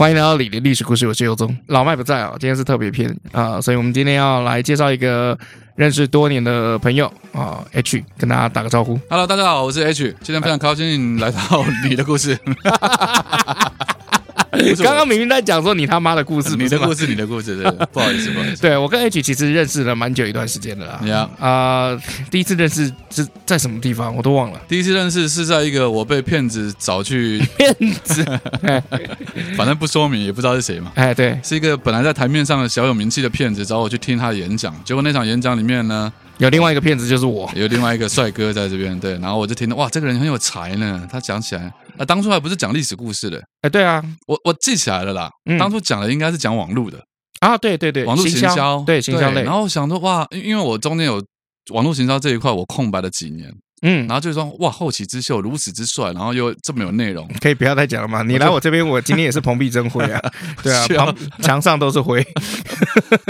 [0.00, 1.54] 欢迎来到李的历史故事，我是尤宗。
[1.66, 5.38] 老麦不在啊，今天是特别篇啊，所以我们今天要来介绍一个
[5.74, 8.98] 认识多年的朋友啊，H，跟大家打个招呼。
[9.10, 12.38] Hello，大家好，我是 H，今天非常高兴来到你的故事。
[14.82, 18.62] 刚刚明明在讲说你他妈的故事，你的故事，你的故事，对， 不好意思，不好意思。
[18.62, 21.00] 对，我跟 H 其实认识了蛮久一段时间的啦。
[21.02, 24.60] 你啊，啊，第一次认识是在什么地方，我都忘了。
[24.68, 28.24] 第一次认识是在一个我被骗子找去骗子，
[29.56, 30.92] 反正不说明也不知道是谁嘛。
[30.94, 41.72] 哎，对，是一个本来在台面上的小有名气的骗子找我去听他的演讲，结果那场演讲里面呢，有另外一个骗子就是我，有另外一个帅哥在这边，对，然后我就听到哇，这个人很有才呢，他讲起来。
[41.98, 45.28] 啊，当初还不是讲历史故事的，哎，对啊，我我记起来了啦。
[45.44, 46.98] 嗯、当初讲的应该是讲网络的
[47.40, 49.42] 啊，对对对，网络行销，对行销类。
[49.42, 51.22] 然后想说哇，因为我中间有
[51.74, 58.22] 网络行销这一块，我空白了几年，嗯，然后就说哇，后起之秀如此之帅，然后又这么有内容，可以不要再讲了吗？
[58.22, 60.20] 你来我这边，我今天也是蓬荜生辉啊，
[60.62, 62.24] 对啊，墙墙上都是灰，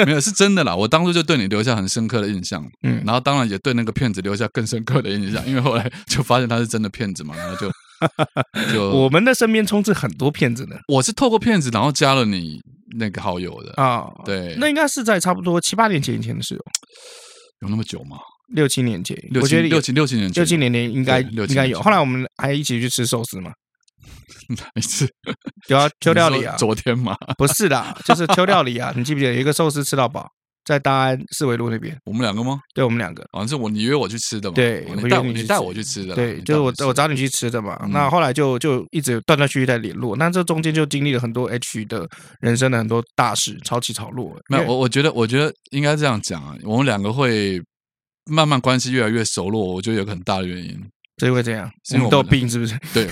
[0.05, 0.75] 没有是真的啦。
[0.75, 7.71] 我当初就对你留下很深刻的印象，嗯，然后当然也对那个骗子留下更深刻的印象，因为后来就发现他是真的骗子嘛，然后就。
[8.73, 10.77] 就我们的身边充斥很多骗子呢。
[10.89, 12.59] 我是透过骗子，然后加了你
[12.97, 14.07] 那个好友的啊。
[14.25, 16.65] 对，那应该是在差不多七八年前以前的事哦。
[17.61, 18.17] 有那么久吗？
[18.51, 21.81] 六七年前，我觉得六七六七年前，六七年前应该应该有。
[21.81, 23.53] 后来我们还一起去吃寿司嘛？
[24.49, 25.09] 哪一次？
[25.69, 26.57] 有啊，秋料理啊。
[26.57, 27.17] 昨天嘛？
[27.39, 28.93] 不是的， 就是秋料理啊。
[28.97, 30.29] 你记不记得有一个寿司吃到饱？
[30.63, 32.61] 在大安四维路那边，我们两个吗？
[32.75, 34.55] 对，我们两个，好像是我你约我去吃的嘛。
[34.55, 36.15] 对，你带你带我去吃的。
[36.15, 37.81] 对，就是我我找你去吃的嘛。
[37.91, 40.15] 那后来就就一直断断续续在联络。
[40.17, 42.07] 那这中间就经历了很多 H 的
[42.41, 44.39] 人生的很多大事，潮起潮落。
[44.49, 46.55] 没有，我我觉得我觉得应该这样讲啊。
[46.63, 47.61] 我们两个会
[48.31, 50.81] 慢慢关系越来越熟络，我觉得有个很大的原因。
[51.19, 51.71] 所以会这样？
[51.85, 52.79] 是因为都有病是不是？
[52.95, 53.07] 对，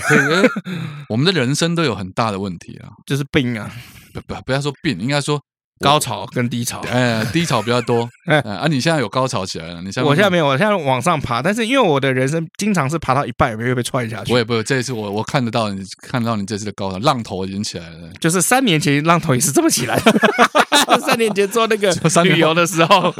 [1.09, 3.71] 我们的人生都有很大的问题啊， 就是病啊。
[4.13, 5.39] 不不，不要说病，应该说。
[5.79, 14.33] 高潮跟低潮，哎，低潮比较多，哎，啊，你现在有高潮起来了，你现在我现在没有，我现在往上爬，但是因为我的人生经常是爬到一半，有没有被踹下去？
[14.33, 20.11] 我也不，这一次我我看得到你，看得到你这次的高潮，浪头已经起来了，就是三年前浪头也是这么起来的，
[20.99, 21.91] 三年前做那个
[22.23, 23.13] 旅游的时候，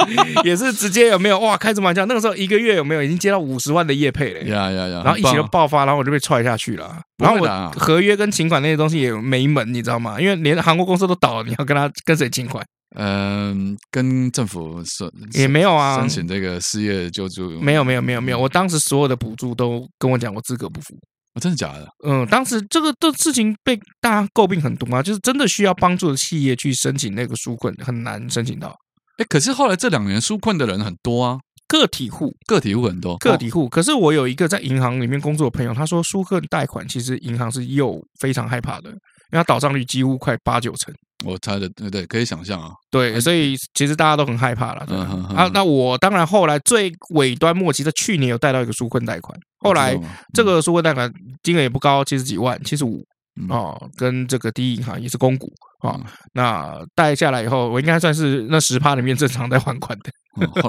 [0.44, 2.04] 也是直接有没有哇，开什么玩笑？
[2.06, 4.40] 那个时候一个月有没有已经接到五十万的业配了？
[4.42, 5.02] 呀呀呀！
[5.04, 10.20] 然后疫情就爆发，然后我就被踹下去了，然后我合约跟请款那些东西也没门，你知道吗？
[10.20, 12.66] 因为连韩国公司都倒了，你要跟他跟谁请款？
[12.96, 20.98] 嗯，跟政府申也没有啊，申请这个失业救助没有没有没有没有，我当时所有的补助都跟我讲我资格不符，
[21.40, 21.88] 真的假的？
[22.04, 28.74] 嗯，当时这个的事情被大家诟病很多啊，就是真的需要帮助的企业去申请那个纾困很难申请到。
[29.18, 31.38] 哎，可是后来这两年纾困的人很多啊，
[31.68, 33.68] 个体户个体户很多，个体户。
[33.68, 40.92] 可是我有一个在银行里面工作的朋友，他说纾困贷款其实银行是又非常害怕的，因为它倒账率几乎快八九成。
[41.24, 42.70] 我猜的对对，可以想象啊。
[42.90, 44.84] 对，所以其实大家都很害怕了。
[44.88, 49.98] 嗯哼哼啊，那我当然后来最尾端末期，在去年有贷到一个纾困贷款，后来
[50.32, 53.04] 这个纾困贷款金额也不高，七十几万，七十五
[53.48, 55.98] 哦，跟这个第一银行也是公股啊。
[56.34, 60.10] 那贷下来以后，我应该算是那十趴里面正常在还款的。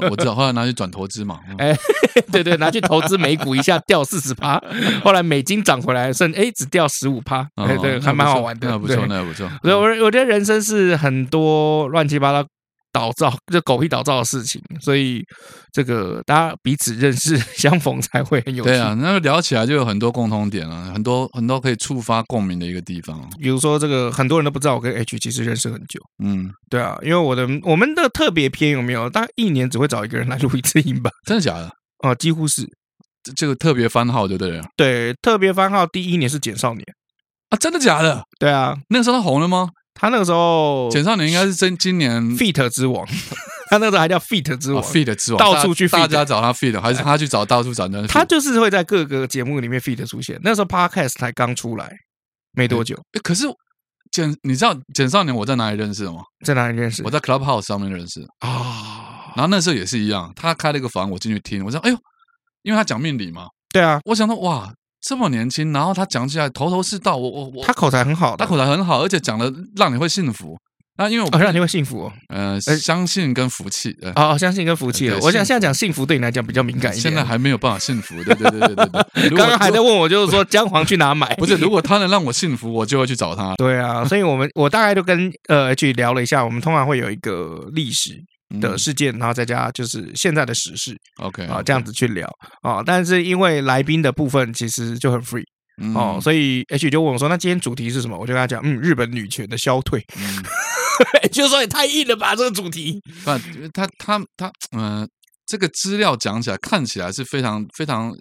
[0.09, 1.39] 我知道，后来拿去转投资嘛。
[1.59, 1.75] 哎，
[2.31, 4.61] 对对，拿去投资美股，一下掉四十趴，
[5.03, 7.47] 后来美金涨回来，剩哎只掉十五趴。
[7.55, 8.69] 哎，对，还蛮好玩的。
[8.69, 9.49] 那不错，那不错。
[9.63, 9.71] 我
[10.03, 12.47] 我觉得人生是很多乱七八糟。
[12.91, 15.23] 倒灶，就狗屁倒灶的事情，所以
[15.71, 18.69] 这个大家彼此认识、 相逢才会很有趣。
[18.69, 23.29] 对啊，那个聊起来就有很多共同点啊，很多很多可以触发共鸣的一个地方。
[23.39, 25.99] 比如说，这个很多人都不知道我跟 H 其实认识很久。
[26.23, 29.09] 嗯，对啊，因为我的我们的特别篇有没有？
[29.09, 31.09] 大概一年只会找一个人来录一次音吧？
[31.25, 31.71] 真的假的？
[31.99, 32.67] 啊，几乎是
[33.35, 34.61] 这个特别番号，对不对？
[34.75, 36.83] 对，特别番号第一年是简少年
[37.49, 38.23] 啊，真的假的？
[38.39, 39.69] 对啊，那个时候他红了吗？
[39.93, 43.05] 他那个时候，简少年应该是真今年 feat 之王，
[43.69, 48.07] 他那个时候还叫 feat 之王，feat 之王，到处去 feat，大家找他 feat，还是他去找到处找人？
[48.07, 50.39] 他就是会在各个节目里面 feat 出现。
[50.43, 51.91] 那时候 podcast 才刚出来
[52.53, 53.45] 没多久，可是
[54.11, 56.21] 简，你知道简少年我在哪里认识的吗？
[56.43, 57.03] 在哪里认识？
[57.03, 59.33] 我在 Clubhouse 上面认识啊。
[59.35, 61.97] 然后那时候也是一样，他开了一个房，我进去听，我说哎呦，
[62.63, 64.73] 因为他讲命理嘛，对啊，我想说哇。
[65.01, 70.57] 这么年轻，然后他讲起来头头是道，我我我，他口才很好，他口才很好，而且讲的让你会幸福。
[70.97, 75.09] 那因为我好像你会幸福哦，呃，相信跟福气，哦，相信跟福气。
[75.09, 79.29] 我想现在讲幸福对你来讲比较敏感一点，现在还没有办法幸福，对对对对对对。
[79.35, 81.33] 刚刚还在问我，就是说姜黄去哪买？
[81.37, 83.55] 不是，如果他能让我幸福，我就会去找他。
[83.57, 88.21] 对啊，所以我们我大概就跟呃 H 聊了一下，我们通常会有一个历史
[88.59, 92.27] 的事件，然后再加就是现在的时事，OK 啊，这样子去聊
[92.61, 92.83] 啊。
[92.85, 95.43] 但是因为来宾的部分其实就很 free。
[95.95, 99.99] 哦，所以 H 就问我说：“那今天主题是什么？”我就跟他讲：“嗯，日本女权的消退。
[100.15, 100.43] 嗯”
[101.31, 103.01] 就说也太硬了吧，这个主题。
[103.23, 103.31] 不，
[103.73, 105.07] 他他他，嗯、呃，
[105.47, 108.13] 这个资料讲起来看起来是非常非常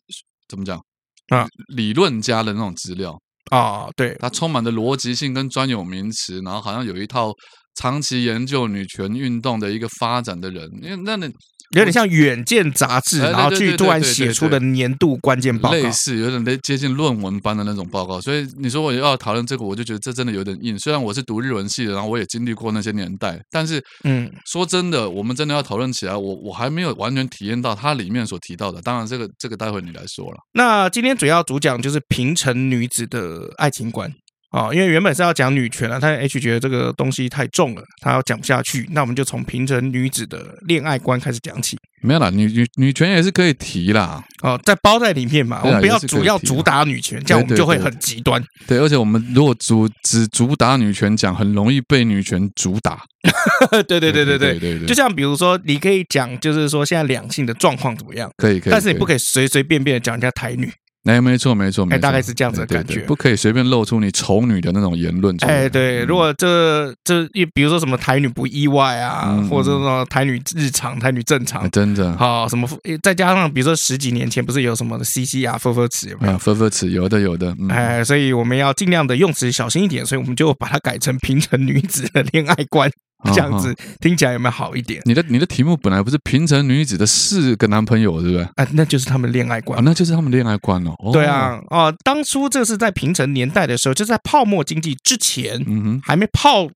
[0.48, 0.80] 怎么讲
[1.28, 1.46] 啊？
[1.74, 3.14] 理论家的那种资料
[3.50, 7.30] 啊，对，它充满的逻辑性跟专有名词，然后好像有一套
[7.74, 11.32] 长期研究女权运动的一个发展的人，因为那你。
[11.76, 18.20] 有点像《远见》杂志，然后去突然写出的年度关键报告，类似有点接近论文般的那种报告。
[18.20, 20.76] 所以你说我要讨论这个，我就觉得这真的有点硬。
[20.80, 28.82] 虽然我是读日文系的，然后我也经历过那些年代，但是，嗯，说真的，我们真的要讨论起来，我我还没有完全体验到它里面所提到的。
[28.82, 30.38] 当然，这个这个待会你来说了。
[30.54, 34.12] 那今天主要主讲就是平成女子的爱情观。
[34.50, 38.84] 哦，因为原本是要讲女权啊，但 H 觉得这个东西太重了，他要讲不下去。
[38.90, 41.78] 那我们就从平成女子的恋爱观开始讲起。
[42.02, 44.20] 没有啦，女女女权也是可以提啦。
[44.42, 48.42] 哦，在包在里面嘛，啊、我们不要主要主打女权，这样我们就会很极端。
[48.66, 53.00] 对，而且我们如果主只主打女权讲，很容易被女权主打。
[53.70, 58.28] 对对对对对对对，就像比如说，你可以讲，就是说现在两性的状况怎么样？
[58.38, 60.72] 可以可以，但是你不可以随随便便的讲人家台女。
[61.04, 65.34] 哎，没错，没错，没错，大概是这样子的感觉，对对对，不可以随便露出你丑女的那种言论。
[65.40, 72.68] 哎，对，如果这这一，比如说什么台女不意外啊，嗯、或者说台女日常、台女正常，真的好什么？
[73.02, 76.36] 再加上比如说十几年前不是有什么 CC 啊、分分词有没有？
[76.38, 77.54] 分分词有的有的。
[77.58, 82.90] 嗯、哎，所以我们要尽量的用词小心一点，所以我们就把它改成平成女子的恋爱观。
[83.34, 85.00] 这样子听起来有没有好一点？
[85.04, 88.44] 你的你的题目本来不是平成女子的四个男朋友，对不对？
[88.56, 90.92] 啊，那就是他们恋爱观，那就是他们恋爱观了。
[91.12, 96.68] 对啊，哦，当初这是在平成年代的时候，就是在泡沫经济之前，嗯哼，还没泡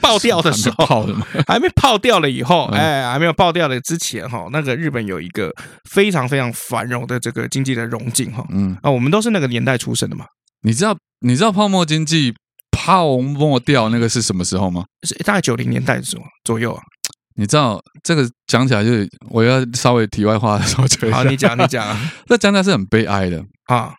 [0.00, 1.08] 爆掉的时候？
[1.46, 5.52] 还没泡掉了以后，哎，还没有爆掉了之前，哈，那个日本有一个
[5.90, 10.26] 非常非常繁荣的这个经济的荣景，哈，嗯，啊，我们都是那个年代出生的嘛。
[10.62, 12.34] 你知道你知道泡沫经济？
[12.78, 14.84] 泡沫掉那个是什么时候吗？
[15.02, 16.80] 是大概九零年代的时候左右啊。
[17.34, 21.96] 你知道这个讲起来就是我要稍微题外话的时候就，好，你讲你讲啊。
[22.28, 23.92] 那讲起来是很悲哀的啊。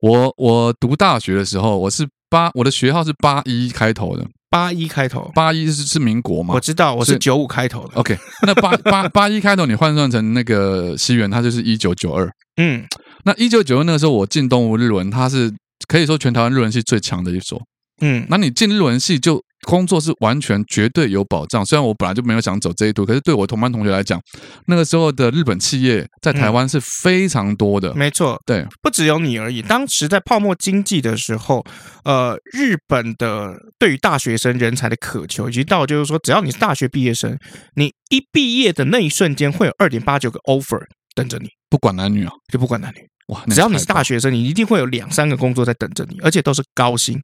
[0.00, 6.54] 我我读大学的时候，我是八，我的学号是八一开头的，八一开头，八一是是民国嘛？
[6.54, 7.94] 我知道，我是九五开头的。
[7.94, 8.16] OK，
[8.46, 12.30] 那八八 八一开头，你换算成那个西元，它就是一九九二。
[12.56, 12.84] 嗯，
[13.24, 15.52] 那一九九二那个时候，我进东吴日文，它是
[15.88, 17.60] 可以说全台湾日文系最强的一所。
[18.00, 21.64] 嗯，那你进日文系就工作是完全绝对有保障。
[21.64, 24.20] 虽然我本来就没有想走这一途，可是对我同班同学来讲，
[24.66, 27.90] 那个时候的日本企业在台湾是非常多的。
[27.90, 29.62] 嗯、没错，对，不只有你而已。
[29.62, 31.64] 当时在泡沫经济的时候，
[32.04, 37.36] 呃，日本的对于大学生人才的渴求，以及到就是说，只要你是大学毕业生，
[37.76, 40.80] 你一毕业的那一瞬间，会有二点八九个 offer
[41.14, 42.98] 等着你，不管男女啊，就不管男女。
[43.28, 47.18] 哇，只要你是大学生，你一定会有两三个工作在等着你，而且都是高薪。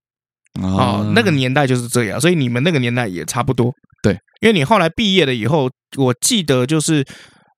[0.60, 3.72] 哦，那个年代就是这样，所以你们那个年代也差不多。
[4.02, 7.06] 对，因为你后来毕业了以后，我记得就是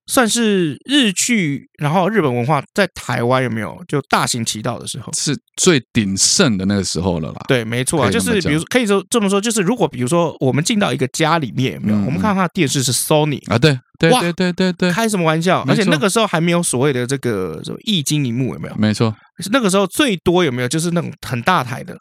[0.07, 7.41] 算是日剧，然后日本文化在台湾有没有就大行其道的时候，是最鼎盛的那个时候了啦。
[7.49, 15.65] 对，没错啊，就是比如说可以说这么说，就是如果比如说我们进到一个家里面有没有，我们看到他的电视是 Sony 啊，对对对对对对，开什么玩笑？
[15.67, 18.75] 而且那个时候还没有所谓的这个什么液晶萤幕有没有？
[18.77, 19.17] 没错，
[19.51, 21.99] 那个时候最多有没有就是那种很大台的。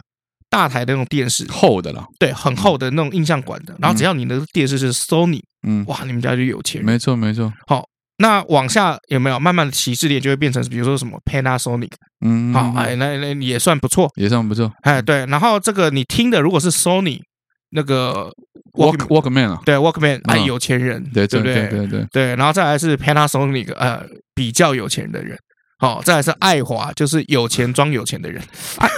[0.53, 3.75] 大台的那种电视，厚的了，对，很厚的那种印象馆的。
[3.79, 6.85] 然后只要你的电视是 Sony，嗯，哇，你们家就有钱。
[6.85, 7.51] 没错，没错。
[7.65, 7.83] 好，
[8.19, 11.89] 那往下有没有慢慢的歧视链就会变成，比如说什么 Panasonic，
[12.23, 14.71] 嗯，好，哎，那那也算不错，也算不错。
[14.83, 15.25] 哎，对。
[15.25, 17.19] 然后这个你听的如果是 Sony
[17.71, 18.31] 那个
[18.73, 22.35] Walk Walkman 啊，对 Walkman，哎，有钱人，对对对对对对。
[22.35, 24.05] 然后再来是 Panasonic，呃，
[24.35, 25.35] 比较有钱的人。
[25.79, 28.41] 好，再来是爱华，就是有钱装有钱的人。
[28.79, 28.89] 爱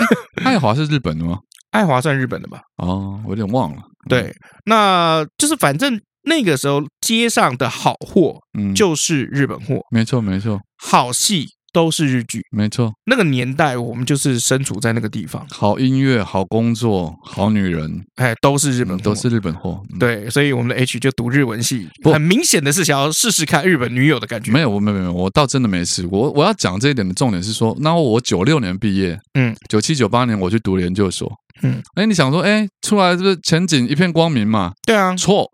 [0.44, 1.40] 爱华是日本的吗？
[1.76, 2.62] 爱华算日本的吧？
[2.78, 3.82] 哦，我有点忘了。
[4.08, 4.34] 对，
[4.66, 9.82] 那就是反正那个时候街上的好货，嗯，就是日本货。
[9.92, 10.60] 没错，没错。
[10.78, 12.90] 好戏都是日剧，没错。
[13.06, 19.84] 那个年代我们就是身处在那个地方，好音乐、好工作、好女人，哎，都是日本，都是日本货。
[20.00, 24.54] 对，所以我们的 H 就读日文系，很明显的是想要试试看日本女友的感觉。
[24.54, 26.18] 没有，我没有没有，我倒真的没试过。
[26.18, 31.30] 我我要讲这一点的重点是说，那我九六年毕业，嗯，九七九八年我去读研究所，
[31.62, 34.72] 嗯，哎，你想说，哎，出来是不是前景一片光明嘛？
[34.88, 35.46] 对啊，错，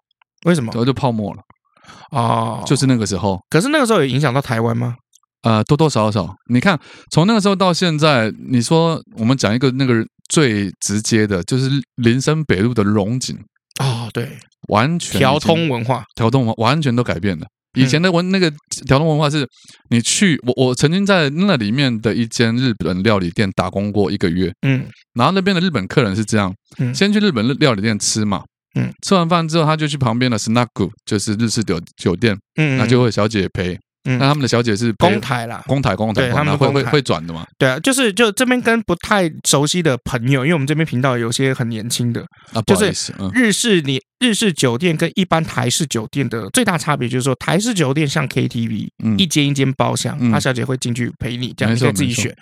[0.46, 0.72] 为什么？
[0.72, 1.40] 然后就泡沫了。
[2.12, 3.40] 哦，就是那个时候。
[3.50, 4.96] 可是那个时候有影响到台湾吗？
[5.44, 6.36] 呃，多多少少。
[6.50, 6.80] 你看，
[7.12, 13.38] 从那个时候到现在，你说我们讲一个那个最直接的，就是林森北路的龙井。
[13.80, 17.46] 哦，对，完全条通文化，条通文化完全都改变了。
[17.74, 18.52] 以前的文那个
[18.86, 19.48] 条通文化是，
[19.90, 24.52] 你去我我曾经在那里面的一间日本料理店打工过一个月。
[24.62, 28.44] 嗯，然后那边的日本客人是这样，嗯，先去日本料理店吃嘛。
[28.76, 30.68] 嗯，吃完饭之后，他就去旁边的 snack，
[31.06, 33.80] 就是日式酒酒店，嗯，那就会有小姐陪。
[34.04, 37.46] 嗯，那他们的小姐是公台啦，公台公台，他们会会会转的吗？
[37.60, 42.92] 对啊，就是就这边跟不太熟悉的朋友，因为我们这边频道有些很年轻的，啊，就是
[43.34, 52.36] 日式你日式酒店跟一般台式酒店的最大差别就是说，台式酒店像 KTV，一间一间包厢，他小姐会进去陪你，这样你可以自己选。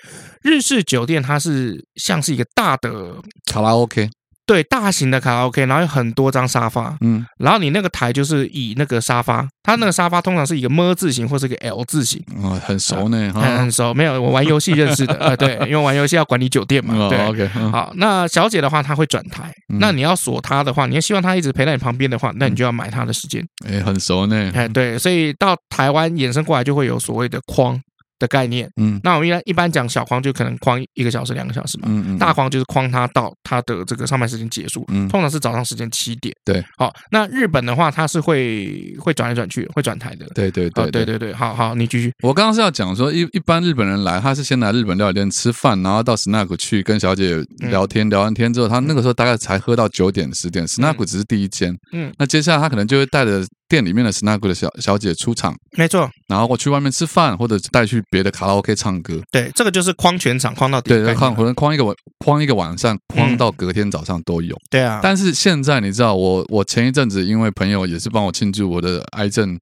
[0.43, 3.15] 日式酒店它是像是一个大的
[3.51, 4.09] 卡拉 OK。
[4.49, 27.79] 对，大型的卡拉 OK，然后有很多张沙发，嗯，然后你那个台就是以那个沙发，它那个沙发通常是一个 ㄇ 字形或是一个 L 字形，啊、哦，很熟呢，很很熟，没有我玩游戏认识的， 呃，对，因为玩游戏要管理酒店嘛，对、哦、，OK，、嗯、好，那小姐的话她会转台，嗯、那你要锁她的话，你要希望她一直陪在你旁边的话，那你就要买她的时间，哎，很熟呢，哎，对，所以到台湾衍生过来就会有所谓的框。
[28.19, 41.05] 的概念，嗯，那我们一般一般讲小框就可能框一个小时、两个小时嘛，嗯嗯，大框就是框它到它的这个上班时间结束，嗯，通常是早上时间七点，对，好，那日本的话，它是会会转来转去，会转台的，对对对对。
[41.05, 42.11] 对对，好好，你继续。
[42.21, 53.43] 我刚刚是要讲说，一一般日本人来，他是先来日本料理店吃饭，然后到 snack 去跟小姐聊天，聊完天之后，他那个时候大概才喝到九点十点，snack 只是第一间，嗯，那接下来他可能就会带着。
[53.69, 56.09] 店里面的 snack 的小小姐出场，没错。
[56.27, 59.21] 然后我去外面吃饭，或者带去别的卡拉 OK 唱歌。
[59.31, 60.89] 对，这个就是框全场，框到底。
[60.89, 64.55] 对，框可能框一个晚，框一个晚上，框到隔天早上都有。
[64.55, 64.99] 嗯、对啊。
[65.01, 69.57] 但是现在你知道，我我前一阵子因为朋友也是帮我庆祝我的癌症，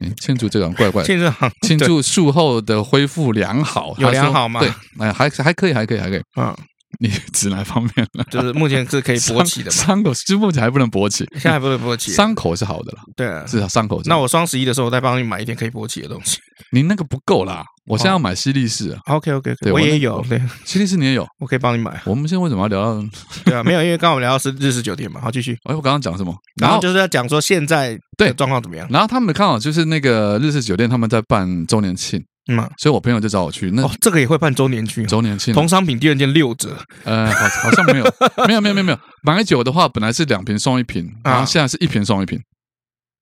[0.00, 1.30] 嗯、庆祝这个怪怪， 庆祝
[1.62, 4.58] 庆祝术后的恢复良好，有良好吗？
[4.60, 6.20] 对，哎，还还可以，还可以，还可以。
[6.36, 6.54] 嗯。
[6.98, 8.24] 你指哪方面了？
[8.30, 12.12] 就是目前是可以勃起的伤口，就目前还不能勃起，现在还不能勃起。
[12.12, 14.00] 伤口是好的了，对啊，至少伤口。
[14.04, 16.38] 那我双十一的时候，我再帮你买一点可以勃起的东西。
[16.72, 18.96] 你那个不够啦，我现在要买西力士。
[19.06, 20.24] OK OK，对，我也有。
[20.28, 22.00] 对，西力士你也有，我可以帮你买。
[22.06, 23.04] 我们现在为什么要聊到？
[23.44, 25.20] 对啊，没有，因为刚刚我们聊到是日式酒店嘛。
[25.20, 25.52] 好，继续。
[25.64, 26.34] 哎，我刚刚讲什么？
[26.60, 28.86] 然后就是要讲说现在对状况怎么样。
[28.90, 32.22] 然后他们刚好就是那个日式酒店，他们在办周年庆。
[32.48, 33.70] 嗯，所以我朋友就找我去。
[33.72, 36.78] 那、哦、这个也会办周年庆，周年庆同商品第二件六折。
[37.04, 38.04] 呃，好，好像没有，
[38.46, 38.98] 没有，没有，没有，没有。
[39.22, 42.40] 买酒的话，本来是两瓶送一瓶，然后现在是一瓶送一瓶。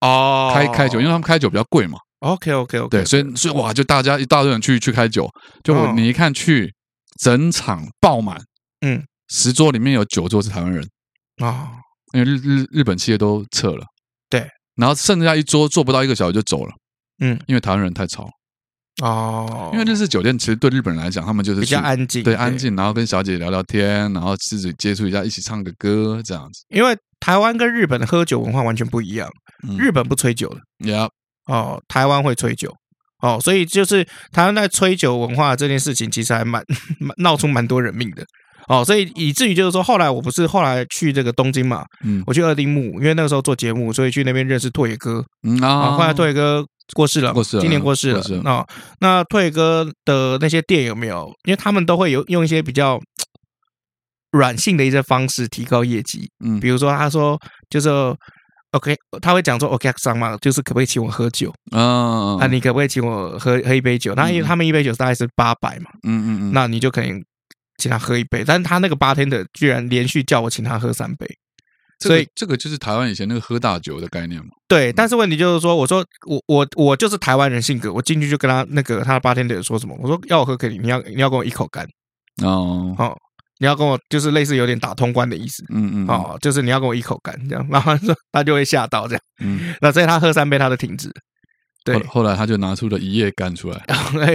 [0.01, 1.99] 哦，开开酒，因为他们开酒比较贵嘛。
[2.21, 2.89] OK，OK，OK。
[2.89, 5.27] 对，所以所以哇，就大家一大堆人去去开酒，
[5.63, 6.75] 就你一看去，
[7.19, 8.39] 整场爆满。
[8.81, 10.87] 嗯，十桌里面有九桌是台湾人
[11.43, 11.69] 啊，哦、
[12.13, 13.87] 因为日日日本企业都撤了。
[14.29, 16.73] 对，然后剩下一桌坐不到一个小时就走了。
[17.21, 18.29] 嗯，因为台湾人太吵。
[19.03, 26.65] 哦，因为日式酒店其实对日本人来讲，他们就是比较安静，对，安静，然后跟小姐聊聊天，然后自己接触一下，一起唱个歌这样子。
[26.69, 29.29] 因为台湾跟日本的喝酒文化完全不一样，
[29.77, 31.09] 日本不吹酒的，Yeah，
[31.47, 32.73] 哦，台湾会吹酒，
[33.21, 36.63] 哦，所以就是台湾在吹酒文化这件事情，其实还蛮
[37.01, 38.25] 蛮闹出蛮多人命的，
[38.69, 46.65] 哦，所以以至于就是说，后来我不是后来去这个东京嘛，嗯，我去二丁目，因为那个时候做节目，所以去那边认识拓野哥，嗯啊，后来拓野哥。
[46.93, 48.23] 过世了，过世了，今年过世了。
[48.43, 48.67] 那
[49.01, 51.33] 那退哥的那些店有没有？
[51.45, 53.01] 因为他们都会有用一些比较
[54.33, 56.31] 软性的一些方式提高业绩。
[56.45, 57.89] 嗯，比如说他说就是
[58.73, 61.53] OK，他会讲说 OK 上嘛，就是可不可以请我喝酒？
[61.73, 64.15] 啊，啊，你可不可以请我喝喝一杯酒？
[64.15, 65.91] 那因为他们一杯酒大概是八百嘛。
[66.07, 67.13] 嗯嗯嗯，那你就可以
[67.79, 68.45] 请他喝一杯。
[68.45, 71.27] 但是他那个 bartender 居然连续叫我请他喝三杯。
[72.09, 74.49] 所以这个就是台湾以前那个喝大酒的概念嘛。
[74.69, 81.87] 对，但是问题就是说，我说我我我就是台湾人性格，我进去就跟他那个他的八天的说什么，我说要我喝给你，你要你要跟我一口干
[82.43, 83.17] 哦，好，
[83.59, 87.93] 你要跟我就是类似有点打通关的意思，嗯嗯，哦，就是你要跟我一口干这样，然后
[88.33, 91.11] 他就会吓到这样，嗯，那所以他喝三杯他就停止，
[91.85, 93.79] 对，后来他就拿出了一夜干出来，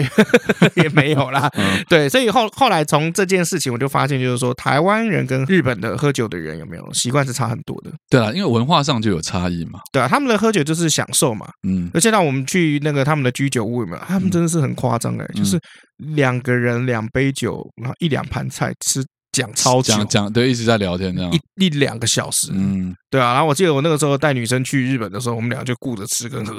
[0.77, 1.49] 也没有啦。
[1.55, 7.91] 嗯、 对，所以后后来从这件事情，我就发现，就是说台湾人跟日本的喝酒的人有没有习惯是差很多的。
[8.09, 9.79] 对啊，因为文化上就有差异嘛。
[9.91, 11.47] 对啊，他们的喝酒就是享受嘛。
[11.67, 14.01] 嗯，而且当我们去那个他们的居酒屋有没有？
[14.07, 15.59] 他们真的是很夸张哎，嗯、就是
[15.97, 19.03] 两个人两杯酒，然后一两盘菜吃。
[19.31, 23.33] 讲超讲讲对，一直在聊天这样一一两个小时，嗯，对啊。
[23.33, 26.57] 然后我记得我那个时候带女生去日本的时候，我们俩就顾着吃跟喝，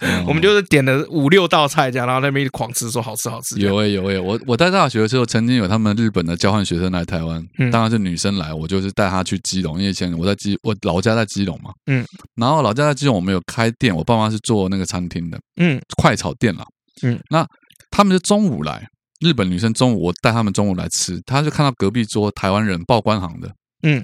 [0.00, 3.58] 嗯、 我们就是点了五六道菜这样，然后那边狂吃，说好吃好吃。
[3.60, 12.04] 有诶有诶，我我在大学的时候，曾经有他们日本的交换学生来台湾，嗯、当然是女生来，我就是带她去基隆，因为以前我在基我老家在基隆嘛，嗯，
[12.36, 16.64] 然后老家在基隆，我们有开店，我爸妈是做那个餐厅的，嗯，快炒店啦，
[17.02, 17.46] 嗯，那
[17.90, 18.88] 他们是中午来。
[19.22, 23.48] 日本女生中午，我带他们中午来吃，她就看到隔壁桌台湾人报关行的，
[23.82, 24.02] 嗯，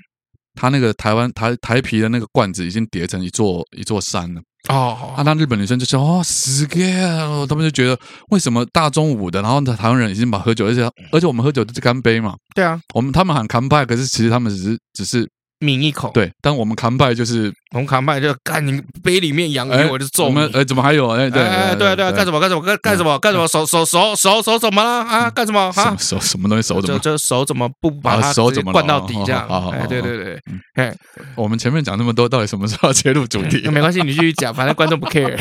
[0.55, 4.41] 他那个台湾台台啤的那个罐子已经叠成一座一座山了。
[4.69, 7.99] 哦，啊，那日本女生就说：“哦，死个，他们就觉得
[8.31, 10.83] 为什么大中午的，然后台湾人已经把喝酒，而且
[11.13, 15.29] 而且我们喝酒都是干杯嘛，对啊，我们他们喊干杯，可是其实他们只是只是。”
[15.61, 20.35] 抿一口，对，但我们扛拜就是我们扛拜就干你杯里面洋芋，我就揍你。
[20.35, 21.09] 我们哎，怎么还有？
[21.11, 22.39] 哎，对，哎，对对，干什么？
[22.39, 22.63] 干什么？
[22.63, 23.19] 干干什么？
[23.19, 23.47] 干什么？
[23.49, 25.03] 手手手手手怎么了？
[25.05, 25.61] 啊，干什么？
[25.77, 26.69] 啊，手什么东西？
[26.69, 26.99] 手怎么？
[27.01, 29.49] 这手怎么不把它手怎么灌到底这样？
[29.73, 30.41] 哎，对对对，
[30.75, 30.95] 哎，
[31.35, 33.67] 我们前面讲那么多，到底什么时候要切入主题？
[33.71, 35.37] 没关系，你继续讲，反正观众不 care。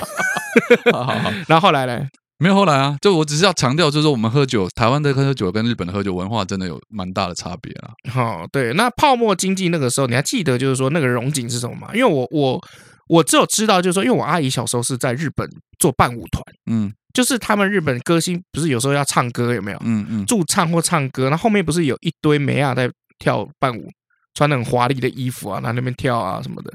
[0.91, 2.01] 好 好好， 然后后来呢？
[2.39, 7.89] 没有后来啊，就我只是要强调，就是说我们喝酒，台湾的喝酒跟日本的喝酒文化真的有蛮大的差别啊。
[8.12, 11.89] 好、哦，对，那泡沫经济那个时候，你还记得就是说那个荣景是什么吗？
[11.94, 12.62] 因为我我
[13.10, 19.77] 我只有知道，就是说，因为我阿姨小时候是在日本做伴舞团，嗯，就是他们日本歌星不是有时候要唱歌有没有？
[19.84, 23.89] 嗯嗯，驻唱或唱歌，那后，后面不是有一堆美亚在跳伴舞，
[24.36, 26.72] 穿的很华丽的衣服啊，在那边跳啊什么的。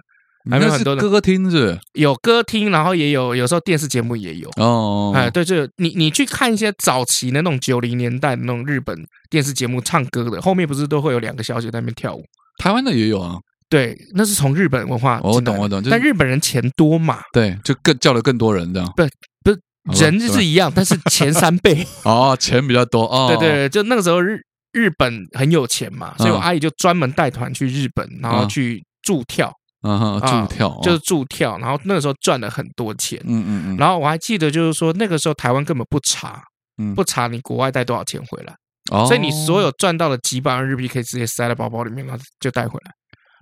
[0.50, 5.12] 还有很多的歌厅是，有歌厅，然后也有有时候电视节目也有哦。
[5.14, 8.96] 哎，对，就你你去看一些早期的那种九零年代那种日本
[9.30, 12.25] 电视节目唱歌的，后面不是都会有两个小姐在那边跳舞？
[12.58, 13.37] 台湾的也有啊。
[13.68, 15.18] 对，那是从日本文化。
[15.22, 15.82] 我懂，我懂。
[15.88, 17.20] 但日本人钱多嘛？
[17.32, 18.92] 对，就更叫了更多人这样。
[18.94, 19.02] 不，
[19.42, 21.87] 不是人就是一样，但是钱三倍。
[22.04, 23.28] 哦，钱比较多哦。
[23.28, 24.38] 对对，就那个时候日
[24.72, 29.50] 日本很有钱嘛，所以我阿姨就专门带团去日本，然后去助跳。
[29.83, 33.21] 嗯哼，助跳、哦、就是助跳，然后那个时候赚了很多钱。
[33.25, 33.77] 嗯嗯嗯。
[33.77, 36.41] 然后我还记得，就是说那个时候台湾根本不查，
[36.79, 38.55] 嗯、不查你国外带多少钱回来，
[38.93, 42.93] 哦、所以你所有赚到的几百万日币可以直接塞在包包里面，然后就带回来。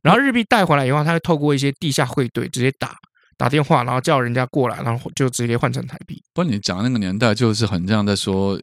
[0.02, 2.94] 然后日币带回来以后，他会透过一些地下汇兑直接打
[3.36, 6.14] 打电话，然后叫人家过来，然后就直接换成台币。
[6.32, 8.60] 不过你讲的那个年代就是很像在说，呃、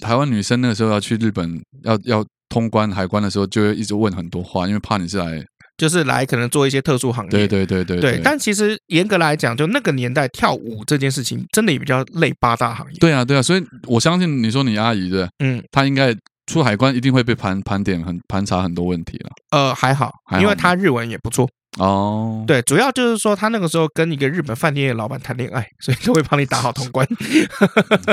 [0.00, 5.44] 台湾女生那个时候要去日本要要通关海关的时候，就会一直问很多话，因为怕你是来。
[5.76, 8.20] 就是来可能做一些特殊行业，对对对对对。
[8.22, 12.98] 但其实严格来讲，就那个年代跳舞这件事情，真的也比较累八大行业。
[13.00, 16.14] 对啊对啊，所以我相信你说你阿姨的，嗯，她应该
[16.46, 19.30] 出海关一定会被盘盘点很盘查很多问题了。
[19.50, 22.44] 呃，还好，因为她日文也不错哦。
[22.46, 27.04] 对，主要就是说她那个时候跟一个日本饭店的老板谈恋爱， 所以就会帮你打好通关。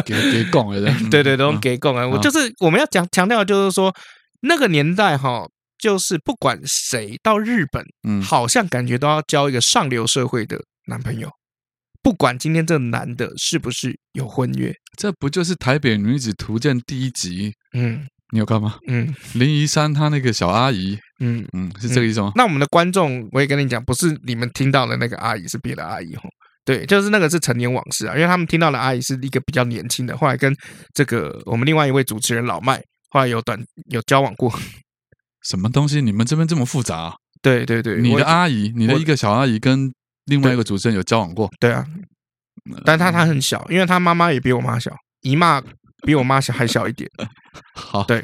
[0.04, 2.08] 给给供的， 对对，都给供啊。
[2.08, 3.94] 我就是我们要讲强调的就是说
[4.42, 5.46] 那个年代哈。
[5.82, 11.28] 就是不管谁到日本，嗯，好像感觉都要交一个上流社会的男朋友。
[12.04, 17.54] 不管今天这个男的是不是有婚约，这不就是《台北女子图鉴》第一集？
[17.74, 18.78] 嗯，你有看吗？
[18.88, 22.32] 嗯， 林怡珊她那个小阿姨，嗯嗯，是这个意思吗？
[22.36, 26.22] 那我们的观众，我也跟你讲，不是你们听到的那个阿姨，是别的阿姨哦。
[26.64, 30.56] 对，就是那个是陈年往事啊，因为他们听到的阿姨是一个比较年轻的，后来跟
[30.94, 34.52] 这个我们另外一位主持人老麦后来有短有交往过。
[35.44, 36.02] 什么东西？
[36.02, 37.14] 你们这边这么复杂啊？
[37.42, 39.92] 对对对，你的阿姨，你的一个小阿姨跟
[40.26, 41.50] 另外一个主持人有交往过？
[41.60, 41.86] 对啊，
[42.86, 45.62] 但她她很小，因为她妈妈也比我妈小，姨妈
[46.04, 47.10] 比我妈小还小一点。
[47.74, 48.24] 好，对，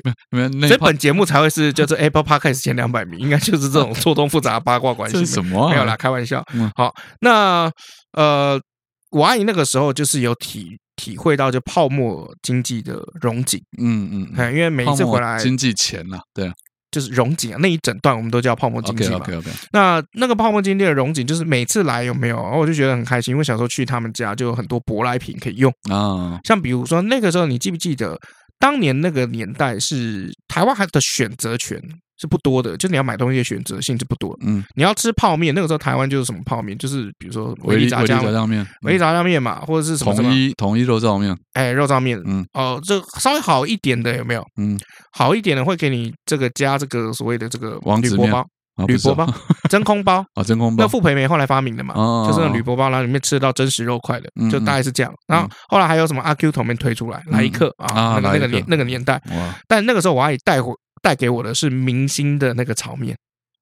[0.67, 5.17] 所以本节目才会是就是 Apple Podcast 前两百名，应该就是这种 错综复杂的八卦关系。
[5.17, 5.69] 这是什么？
[5.71, 6.43] 没有啦，开玩笑。
[6.53, 7.69] 嗯好，那
[8.13, 8.61] 呃，
[9.09, 13.59] 我阿姨那个时候就是有体体会到就泡沫经济的荣景。
[13.81, 16.51] 嗯嗯，因为每一次回来经济钱呐，对。
[16.97, 19.19] 就是荣景啊，那一整段我们都叫泡沫经济嘛。
[19.19, 19.51] Okay, okay, okay.
[19.71, 26.39] 那那个泡沫经济的荣景，就是每次来有没有，我就觉得很开心，因为小时候去他们家就有很多舶来品可以用啊。
[26.43, 28.19] 像比如说那个时候，你记不记得
[28.57, 31.79] 当年那个年代是台湾还的选择权？
[32.19, 34.37] 是不多的，就你要买东西的选择性是不多。
[34.41, 44.43] 嗯，你要吃泡面，那个时候台湾就是什么泡面，就是比如说维力炸酱面、维力炸酱面嘛，或者是什么统一统一肉燥面，哎，肉燥面，嗯，哦，这稍微好一点的有没有？
[44.57, 44.79] 嗯，
[45.11, 48.45] 好一点的会给你这个加这个所谓的这个王子面包，
[48.87, 49.27] 铝箔包，
[49.69, 50.83] 真空包啊，真空包。
[50.83, 51.93] 那傅培梅后来发明的嘛，
[52.27, 55.13] 就是那铝箔包，然后里面吃得到真实肉块的，就大概是这样。
[55.27, 59.21] 然后后来还有什么阿 Q 桶面推出来，来一克啊，那个年那个年代。
[59.67, 63.17] 但那个时候我阿姨带回带给我的是明星的那个炒面，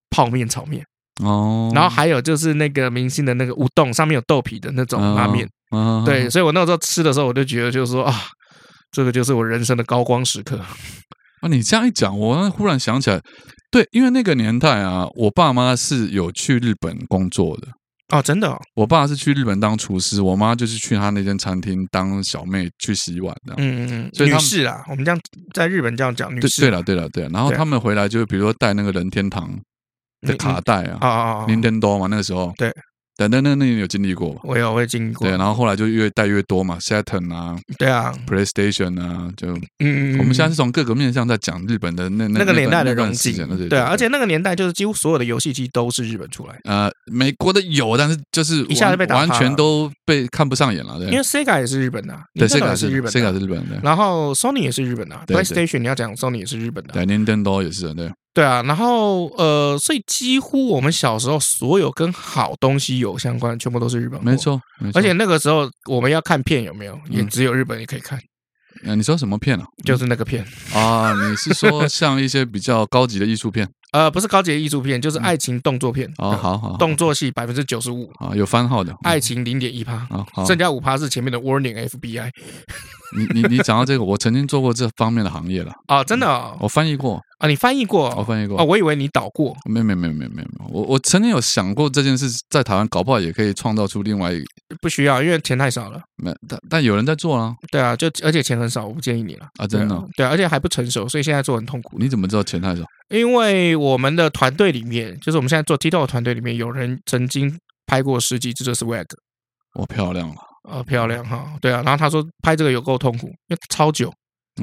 [0.09, 0.85] 泡面炒面
[1.23, 1.71] 哦。
[1.73, 5.47] 然后还有就是那个明星的那个乌冬，上面有豆皮的那种拉面。
[6.05, 8.13] 对，所以我那时候吃的时候，我就觉得就是说啊，
[8.91, 10.57] 这个就是我人生的高光时刻。
[11.41, 13.21] 啊，你这样一讲，我忽然想起来，
[13.69, 17.67] 对，因为那个年代啊，我爸妈是有去日本工作的
[18.09, 25.19] 哦，真的，我爸是去日本当厨师，我妈就是去他那间餐厅当小妹去洗碗的，嗯嗯嗯，所以女士啊，我们这样
[25.53, 29.49] 在日本这样讲，女士，对了对了对了，然后他们回来就比如说带那个任天堂
[30.21, 32.71] 的卡带啊，啊啊啊，Nintendo 嘛，那个时候，对。
[33.17, 34.41] 等等，那那你有经历过吗？
[34.43, 35.27] 我有，我也经历过。
[35.27, 43.35] 对，然后后来就越带越多嘛，Saturn 啊，对啊，PlayStation 啊，就嗯，我们现在是从各个面向在讲日本的那那个年代的荣景，
[43.69, 46.59] 对啊，而且那个年代就是几乎所有的游戏机都是日本出来。
[46.65, 50.99] 呃，美国的有，但是就是一下子被打完全都被看不上眼了。
[50.99, 53.79] 对因为 Sega 也是日本的，对，Sega 是日本，Sega 是日本的。
[53.81, 58.11] 然后 Sony 也是日本的，PlayStation 你要讲 Sony 也是日本的，对，Nintendo 也是对。
[58.35, 64.21] 对啊，然后呃，所以几乎我们小时候所有跟好东西有相关，全部都是日本。
[64.21, 64.99] 没错，没错。
[64.99, 68.19] 而且那个时候我们要看片有没有，也只有日本也可以看。
[68.83, 69.65] 嗯、啊，你说什么片啊？
[69.85, 70.45] 就是那个片
[70.75, 73.65] 啊，你是说像一些比较高级的艺术片？
[73.93, 76.05] 呃，不是高级的艺术片，就是爱情动作片。
[76.17, 78.93] 哦，好好，动作戏百分之九十五啊，有番号的。
[79.03, 80.05] 爱情零点一趴，
[80.45, 82.29] 剩下五趴是前面的 Warning FBI。
[83.17, 85.71] 你你你讲到这个，我曾经做过这方面的行业了。
[85.87, 87.21] 啊，真的，我翻译过。
[87.37, 88.57] 啊，你翻译过，我翻译过。
[88.57, 94.45] 啊，我以为你导过，没有没有没有没有没有，我我曾经有想过这件事，在台湾搞不好也可以创造出另外一个，
[94.81, 99.45] 不需要，因为钱太少了，没，但但有人在做啊，对啊，就而且钱很少，我不建议你了。
[99.59, 101.97] 啊，真的，对，而且还不成熟，所以现在做很痛苦。
[101.99, 102.83] 你怎么知道钱太少？
[103.09, 109.05] 因为我们的团队里面，就是我们现在做 TikTok 的团队里面，有人曾经拍过十几支的 Swag，
[109.73, 110.35] 我漂亮了。
[110.67, 114.11] 呃，漂亮哈，对啊，然后他说拍这个有够痛苦，因为超久，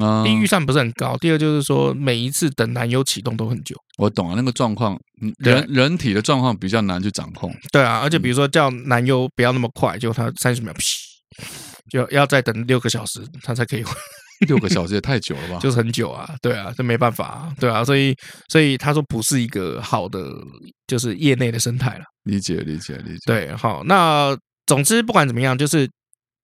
[0.01, 3.75] 啊，第一预算不是很高，第二就是说每一次等男优启动都很久。
[3.97, 4.99] 我懂啊，那个状况，
[5.37, 7.53] 人人体的状况比较难去掌控。
[7.71, 10.73] 对啊，而且比如说叫男优不要那么快，就他三十秒，
[11.89, 13.83] 就要再等六个小时他才可以。
[14.47, 15.59] 六个小 时也太久了吧？
[15.59, 18.13] 就是很久啊，对啊，这没办法啊，对啊，所以
[18.49, 20.19] 所以他说不是一个好的，
[20.85, 22.03] 就是业内的生态了。
[22.23, 23.19] 理解理解理解。
[23.25, 24.37] 对，好，那。
[24.65, 25.89] 总之，不管怎么样，就是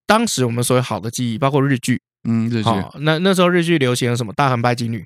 [0.06, 2.70] 当时我们所有好的记忆，包括日剧，嗯，日剧。
[3.00, 4.34] 那那时候日剧流行什么？
[4.34, 5.04] 大和拜金女。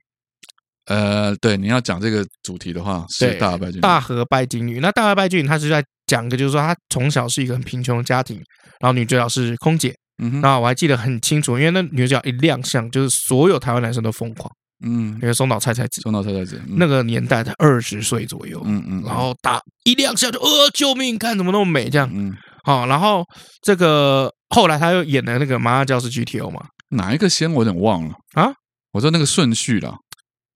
[0.86, 3.82] 呃，对，你要讲这个主题的话，是大和拜金女。
[3.82, 4.80] 大和拜金女。
[4.80, 8.38] 那大和拜金女，她是在讲个，就是说她从小是一个很贫穷的家庭，
[8.80, 9.96] 然后女主角是空姐。
[10.22, 14.52] 嗯哼，那我还记得很清楚，因为那女主角一亮相，就是所有台湾男生都疯狂。
[14.86, 18.62] 嗯，因为松岛菜菜子，松岛菜菜子，那个年代才二十岁左右。
[18.66, 21.18] 嗯嗯，然后打一亮相就呃，救命！
[21.18, 22.10] 看怎么那么美这样。
[22.14, 22.34] 嗯。
[22.64, 23.24] 好，然后
[23.62, 26.66] 这个后来他又演了那个《麻辣教师 GTO》嘛？
[26.90, 28.52] 哪一个先我有点忘了啊？
[28.94, 29.96] 我说那个顺序啦，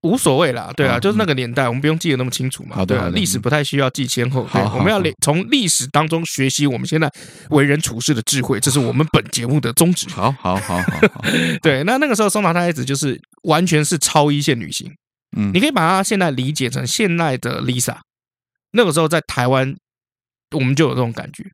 [0.02, 2.84] 无所谓啦，对啊，就是那个年代，我们不用记得那么清楚嘛。
[2.86, 7.10] 对啊，历史不太需要记先后，对，我们要从历史当中学习我们现在
[7.50, 10.08] 为人处事的智慧，这是我们本节目的宗旨。
[10.10, 11.22] 好好好好，
[11.60, 14.88] 对，那那个时候松岛菜菜子就是完全是超一线女星，
[15.36, 17.96] 嗯，你可以把她现在理解成现在的 Lisa。
[18.70, 19.74] 那个时候在台湾，
[20.54, 21.44] 我们就有这种感觉。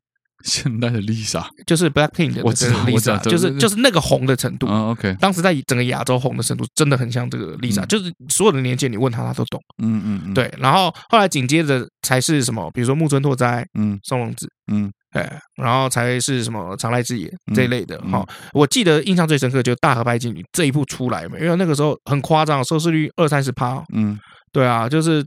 [0.45, 4.67] 现代的 Lisa 就是 Blackpink 的 Lisa，就是就是那个红的程度。
[4.67, 9.59] OK，当时在整个亚洲红的程度真的很像这个 Lisa，就是所有的年纪你问他，他都懂。
[9.83, 10.53] 嗯嗯嗯，对。
[10.59, 12.69] 然后后来紧接着才是什么？
[12.71, 15.27] 比如说木村拓哉，嗯，松隆子，嗯，对。
[15.55, 17.99] 然后才是什么长濑智也这一类的。
[18.03, 23.83] 哈，我记得印象最深刻就是《大和拜金女》这一部出来嘛，因为那个时候很夸张，收视率二三十趴。
[23.93, 24.17] 嗯，
[24.51, 25.25] 对啊，就是。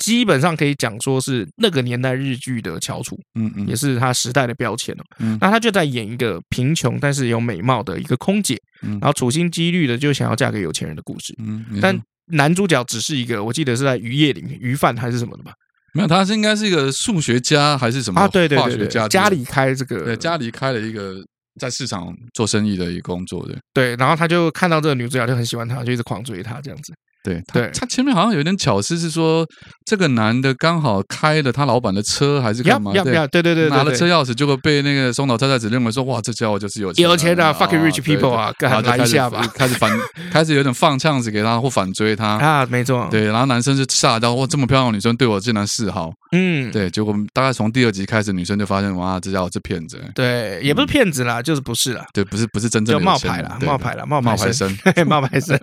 [0.00, 5.04] 基本上可以讲说是那个年代日剧的翘楚，嗯嗯，也是他时代的标签了。
[5.18, 11.34] 嗯，那他就在演一个贫穷但是有美貌的一个空姐，嗯，然后处心积虑的就想要嫁给有钱人的故事。
[11.38, 11.96] 嗯，但
[12.32, 15.52] 男主角只是一个，我记得是在渔业里面鱼贩还是什么的吧？
[15.92, 18.20] 没有，他是应该是一个数学家还是什么？
[18.20, 21.16] 啊，对对对对，家里开这个，对，家里开了一个
[21.60, 23.58] 在市场做生意的一个工作的。
[23.74, 26.94] 对，然后他就看到这个女主角就很喜欢她，就一直狂追她这样子。
[27.22, 29.46] 对对，他前面好像有点巧思，是说
[29.84, 32.92] 这个男的刚好开了他老板的车，还是干嘛？
[32.94, 33.26] 要不要？
[33.26, 38.52] 对对对，拿了车钥匙，结果被那个松岛菜菜子认为说，哇，这家伙就是有钱，有钱的 fucking rich people 啊，
[38.82, 39.90] 来一下吧， 开始反，
[40.32, 50.00] 开始有点放呛子给他或反追他啊，没错，对，然后男生就吓到，哇，这么漂亮的女生对我竟然示好，嗯，对，结果大概从第二集开始，女生就发现哇，这家伙是骗子。
[50.14, 52.06] 对，也不是骗子啦，就是不是啦。
[52.14, 54.74] 对，不是不是真正的冒牌啦，冒牌啦，冒冒牌生，
[55.06, 55.58] 冒牌生，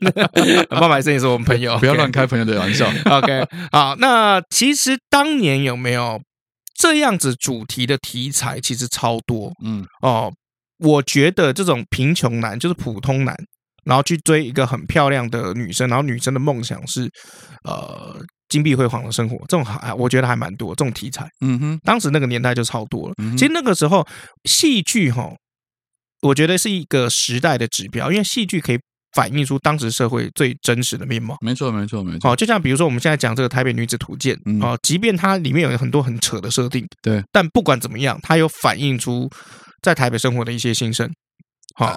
[0.70, 2.92] 冒牌生也是我们朋友，不要乱开朋友的玩笑。
[3.10, 6.22] OK，好，那其实当年有没有
[6.76, 8.60] 这样子主题的题材？
[8.60, 9.52] 其实超多。
[9.64, 10.32] 嗯，哦，
[10.80, 13.36] 我觉得这种贫穷男就是普通男。
[13.86, 17.10] 然后去追一个很漂亮的女生，然后女生的梦想是，
[17.64, 19.38] 呃，金碧辉煌的生活。
[19.48, 21.26] 这种还我觉得还蛮多这种题材。
[21.40, 23.14] 嗯哼，当时那个年代就超多了。
[23.20, 24.06] 嗯、其实那个时候
[24.44, 25.32] 戏剧哈，
[26.22, 28.80] 我觉得是一个时代的指标，因为戏剧可以
[29.14, 31.38] 反映出当时社会最真实的面貌。
[31.42, 32.32] 没错，没错，没错。
[32.32, 39.30] 哦，就像比如说我们现在讲这个《台北女子图鉴》嗯，哦，即便它里面有很多很扯的设定，对，但不管怎么样，它有反映出
[39.82, 41.10] 在台北生活的一些心声。
[41.76, 41.96] 好，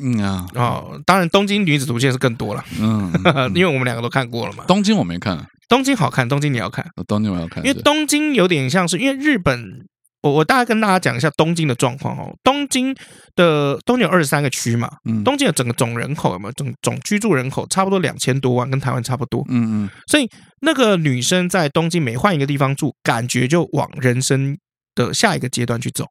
[0.00, 3.12] 嗯啊，哦，当然，东京女子图鉴是更多了，嗯，
[3.54, 4.64] 因为我们两个都看过了嘛。
[4.66, 9.86] 东京我没看，东京好看，东京你要看，东京我要看，因为东京有点像是，因为日本，
[10.22, 12.32] 我我大概跟大家讲一下东京的状况哦。
[12.42, 12.94] 东京
[13.34, 20.28] 的东京有二十三个区嘛，嗯，东京的整个总人口有没有总总居住人口差不多两千多万，跟台湾差不多，嗯嗯，所以
[20.60, 24.56] 那个女生在东京每换一个地方住，感觉就往人生
[24.94, 26.06] 的下一个阶段去走。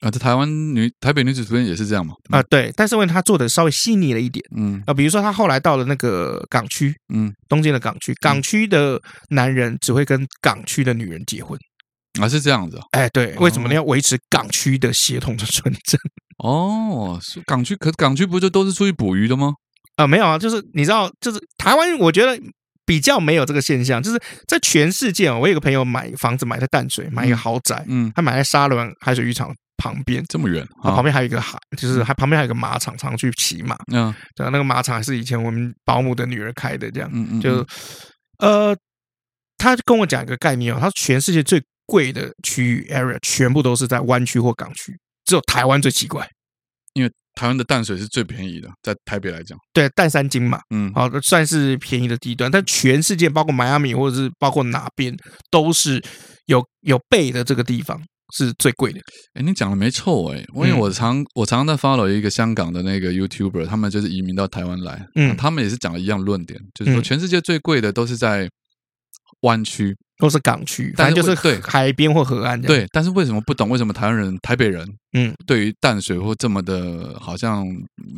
[0.00, 2.14] 啊，这台湾女台北女子图鉴也是这样嘛？
[2.30, 11.58] 啊，对，但是问她做的稍微细腻了一点，嗯啊，比如说她后来到了那个港区，嗯，东京的港区，港区的男人只会跟港区的女人结婚，
[12.20, 13.74] 啊，是这样子，哎，对，为什么呢？
[13.74, 15.98] 要维持港区的协同的纯正？
[16.44, 19.52] 哦，港区，可是港区不就都是出去捕鱼的吗？
[19.96, 22.40] 啊，没有啊，就是你知道，就是台湾，我觉得
[22.84, 29.54] 比较没有这个现象，就是在全世界，我有个朋友买房子买在淡水，买一个豪宅，嗯，他买在沙仑海水浴场。
[29.76, 33.76] 旁边这么远，旁边还有一个海，就是还旁边还有一个马场，常去骑马。
[33.92, 37.10] 嗯，对，那个马场还是以前我们保姆的女儿开的，这样。
[37.12, 37.66] 嗯嗯，就
[38.38, 38.74] 呃，
[39.58, 44.92] 他跟我讲一个概念哦，他说全世界最贵的区域 area 全部都是在湾区或港区，
[45.24, 46.28] 只有台湾最奇怪，
[46.94, 55.16] 因为台湾的淡水是最便宜的，在台北来讲，对，淡三金嘛，嗯，好，算是便宜的地段，但全世界包括迈阿密或者是包括哪边
[55.50, 56.02] 都是
[56.46, 58.00] 有有背的这个地方。
[58.32, 58.98] 是最贵的。
[59.34, 68.48] 哎，你讲的没错哎，因为我常我常常在 follow 一个香港的那个 YouTuber，他们就是移民到台湾来，嗯，他们也是讲了一样论点，就是说全世界最贵的都是在
[69.42, 69.94] 湾区。
[70.18, 72.60] 都是港区，反正就是对海边或河岸。
[72.60, 73.68] 对，但是为什么不懂？
[73.68, 77.66] 为什么台湾人、台北人，嗯，对于淡水或这么的，好像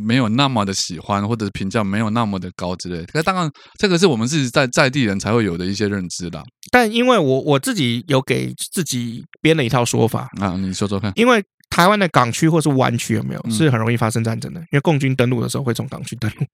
[0.06, 3.06] 没有那么的喜欢，或者是评价没有那么的高之类的？
[3.06, 6.42] 可当然，这个是我们自己在在地人才会有的一些认知啦。
[6.70, 11.10] 但因为我我自己有给自己编了一套说法啊，你说说看。
[11.16, 14.60] 因为台湾的港区或是湾区有没有是很容易发生战争的？
[14.60, 16.46] 因为共军登陆的时候会从港区登陆。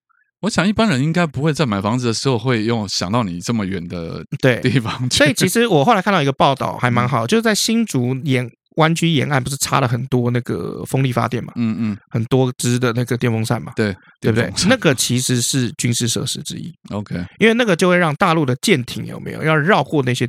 [0.42, 5.08] 我想一般人应该不会在买房子的时候会用想到你这么远的对地方。
[5.08, 11.52] 对，所以其实我后来看到一个报道还蛮好，就是在新竹沿湾区沿岸不是插了很多那个风力发电嘛？
[11.56, 13.72] 嗯嗯，很多支的那个电风扇嘛？
[13.76, 14.52] 对，对不对？
[14.68, 16.72] 那个其实是军事设施之一。
[16.90, 20.28] OK，因为那个就会让大陆的舰艇有没有要绕过那些。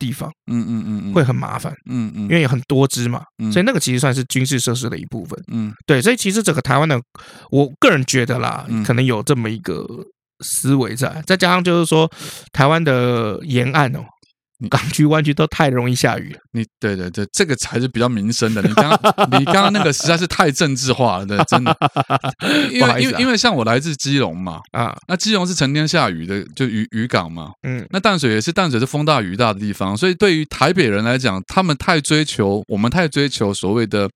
[0.00, 7.00] 地方，嗯嗯嗯，会很麻烦，嗯嗯，因为有很多支嘛，所以那个其实算是军事设施的一部分，嗯，对，所以其实整个台湾的，
[7.50, 9.86] 我个人觉得啦，可能有这么一个
[10.40, 12.10] 思维在，再加上就是说，
[12.52, 14.00] 台湾的沿岸哦。
[14.68, 18.60] 港区湾区都太容易下雨了，你对对对，这个才是比较民生的。
[18.62, 21.76] 你刚刚你刚刚那个实在是太政治化了，对，真的。
[22.70, 34.08] 因为因为因为像我来自基隆嘛，啊，那基隆是成天下雨的，就渔渔港嘛，嗯，那淡水也是淡水是风大雨大的地方，所以对于台北人来讲，他们太追求，我们太追求所谓的。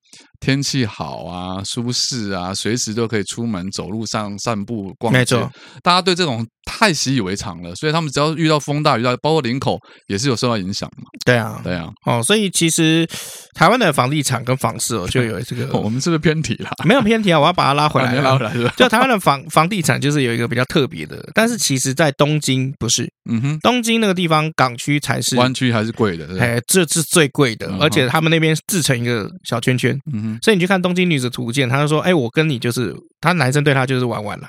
[0.44, 5.18] 天气好啊，舒适啊，随时都可以出门走路上散步逛街。
[5.20, 5.50] 没错，
[5.82, 11.04] 大家对这种太习以为常了，所以他们只要遇到风大雨大，包括林口也是有受到影响嘛。
[11.24, 11.88] 对啊，对啊。
[12.04, 13.08] 哦，所以其实
[13.54, 15.72] 台湾的房地产跟房市哦，就有这个。
[15.80, 16.70] 我们是不是偏题了？
[16.84, 18.14] 没有偏题啊，我要把它拉回来。
[18.18, 18.74] 啊、拉回来是吧？
[18.76, 23.10] 就台湾的房房地产就是有一个比较特别的，但是其实在东京不是。
[23.30, 26.38] 嗯哼，东京那个地方港区才是湾区还是贵的。
[26.38, 29.98] 哎，这是最贵的，而且他们那边自成一个小圈圈。
[30.12, 30.33] 嗯哼。
[30.42, 34.48] 所以你去看《东京女子图鉴》，他就说：“哎，我跟你就是，他男生对他就是玩玩了。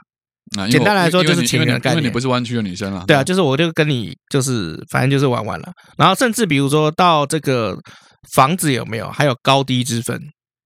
[0.70, 1.98] 简单来说就是情人的概念。
[1.98, 5.72] 因为你不是湾区的女生了，对啊，就是我就跟你就是，反正就是玩玩了。
[5.98, 7.76] 然后甚至比如说到这个
[8.34, 10.20] 房子有没有，还有高低之分，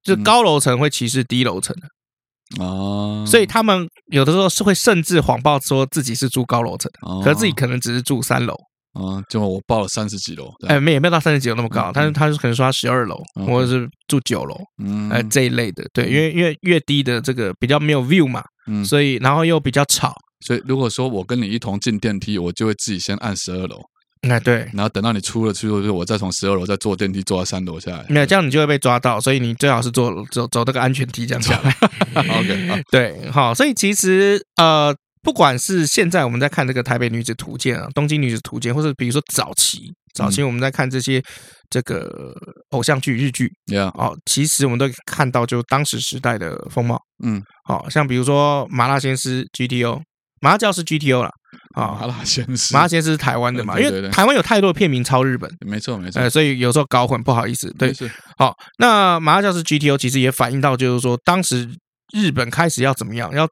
[0.03, 3.23] 就是高楼层会歧视低楼层的哦。
[3.25, 8.55] 所以他们有的时候是会甚至谎报说自己是住高楼层的，可是自己可能只是住三楼。”
[8.93, 23.79] 啊，就我报了三十几楼，哎，没也没有到三十几楼那么高，但是他是可能说他十二楼，或者是住九楼，嗯，哎，这一类的，对，因为因为越低的这个比较没有 view 嘛，嗯，所以然后又比较吵，所以如果说我跟你一同进电梯，我就会自己先按十二楼，
[24.27, 28.03] 哎，对，然后等到你出了之后，就我再从十二楼再坐电梯坐到三楼下来。
[28.09, 31.75] 没有，这样你就会被抓到，所以你最好是坐走走那个安全梯这样下来。
[32.39, 34.95] OK，对，好，所以其实呃。
[35.29, 41.21] 不管是现在我们在看这个《台北女子图鉴》啊，《东京女子图鉴》，或者比如说早期早期我们在看这些
[41.69, 42.33] 这个
[42.71, 43.47] 偶像剧、日剧，
[43.93, 50.01] 哦，其实我们都看到就当时时代的风貌，嗯，好像比如说《麻辣鲜师》GTO，
[50.41, 51.29] 麻辣教师 GTO 啦，
[51.75, 57.93] 啊，麻辣鲜师，麻辣鲜师是台湾的嘛，因为台湾有太多的片名抄日本，没错没错，所以有时候搞混，不好意思，对，
[58.39, 61.69] 好，那麻辣教师 GTO 其实也反映到就是说，当时
[62.15, 63.47] 日本开始要怎么样要。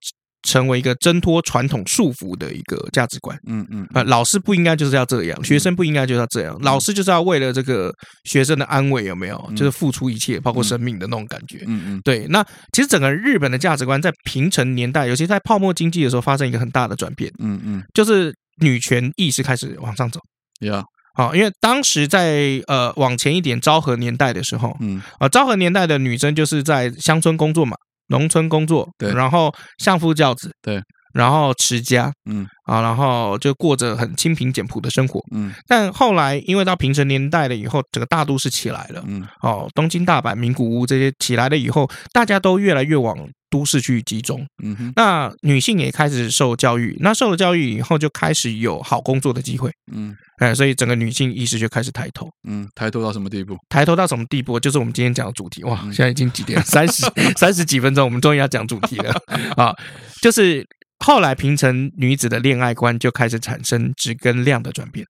[0.47, 9.51] 成为一个挣脱传统束缚的一个价值观，嗯嗯，呃，老师不应该就是要这样，学生不应该就是要这样，老师就是要为了这个学生的安危，有没有？
[9.57, 12.25] 就是付出一切，包括生命的那种感觉，嗯嗯，对。
[12.29, 20.19] 那其实整个日本的价值观在平成年代，尤其在泡沫经济的时候，发生一个很大的转变，嗯嗯，就是女权意识开始往上走，
[20.61, 20.81] 呀，
[21.15, 25.01] 好，因为当时在呃往前一点昭和年代的时候，嗯。
[25.19, 27.75] 啊，昭和年代的女生就是在乡村工作嘛。
[28.07, 30.81] 农村工作，对，然后相夫教子，对，
[31.13, 35.53] 然后持家，嗯，啊，然后就过着很清贫简朴的生活，嗯。
[35.67, 43.17] 但后来因为到平成年代了以后，整个大都市起来了，嗯，哦，东京、大阪、名古屋这些起来了以后，大家都越来越往
[43.49, 44.93] 都市去集中，嗯哼。
[44.95, 50.15] 那女性也开始受教育，那受了教育以后，就开始有好工作的机会，嗯。
[50.39, 53.57] 哎，所以整个女性意识就开始抬头，嗯，抬头到什么地步？
[53.69, 54.59] 抬头到什么地步？
[54.59, 55.63] 就是我们今天讲的主题。
[55.63, 56.61] 哇，现在已经几点？
[56.61, 59.11] 三十三十几分钟，我们终于要讲主题了
[59.57, 59.73] 啊！
[60.21, 60.63] 就是
[60.99, 65.05] 后来平城女子的恋爱观就开始产生质跟量的转变，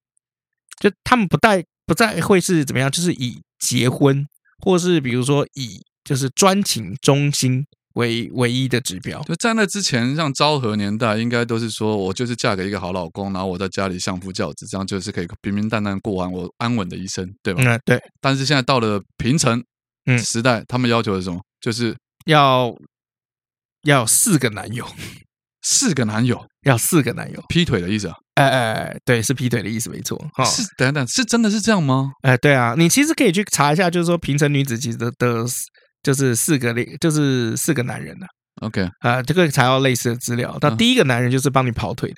[0.80, 4.26] 就他们不再不再会是怎么样，就是以结婚，
[4.60, 7.66] 或是比如说以就是专情忠心。
[7.94, 17.64] 为唯一的指标，就在那之前，像昭和年代，应该都是说我就是嫁给一个好老公，然后我在家里相夫教子，这样就是可以平平淡淡过完我安稳的一生，对吧？
[17.66, 18.00] 嗯，对。
[18.22, 19.64] 但是现在到了平城
[20.06, 21.42] 嗯时代，嗯、他们要求的是什么？
[21.60, 21.98] 就是
[22.28, 22.72] 要
[23.82, 24.86] 要四个男友，
[25.70, 28.16] 四个男友，要四个男友，劈腿的意思啊？
[28.36, 30.18] 哎哎，对，是劈腿的意思，没错。
[30.38, 32.12] 哦、是等等，是真的是这样吗？
[32.22, 35.12] 哎，对啊，你其实可以去查一下，就是说平成女子其实的。
[35.18, 35.46] 的
[36.04, 38.26] 就是四个类，就是四个男人呐。
[38.62, 40.58] OK，啊，这个查到类似的资料。
[40.62, 42.16] 那第一个男人就是帮你跑腿的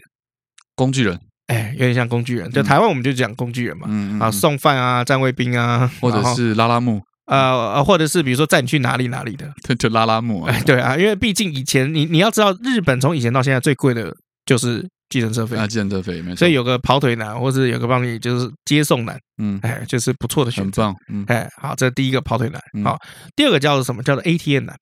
[0.76, 2.52] 工具人，哎，有点像工具人。
[2.52, 3.88] 就台湾我们就讲工具人嘛，
[4.24, 10.44] 啊，送饭啊，站卫兵啊，或者是拉拉木，呃，或者是比如说载你去哪里哪里的， 就拉拉木。
[10.44, 14.14] 哎， 对啊，因为毕竟以前你你要知道，日本从以前到现在最贵的
[14.46, 14.88] 就是。
[15.10, 16.36] 计程车费啊，计程车费没错。
[16.36, 22.96] 所以有个跑腿男，或者有个帮你就是接送男，嗯，哎，就是不错的选择，很棒，嗯，哎，好，这是第一个跑腿男，好，
[23.36, 24.04] 第二个叫做什么？
[24.04, 24.78] 叫做 ATM 男，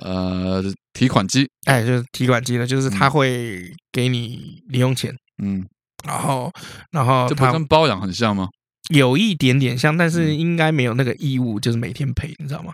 [0.00, 5.66] 呃，提款机，哎，就是提款机呢，就是他会给你零用钱，嗯，
[6.06, 6.52] 然后，
[6.92, 8.46] 然后，这不跟包养很像吗？
[8.94, 12.72] 有一点点像，但是应该没有那个义务，就是每天陪，你知道吗？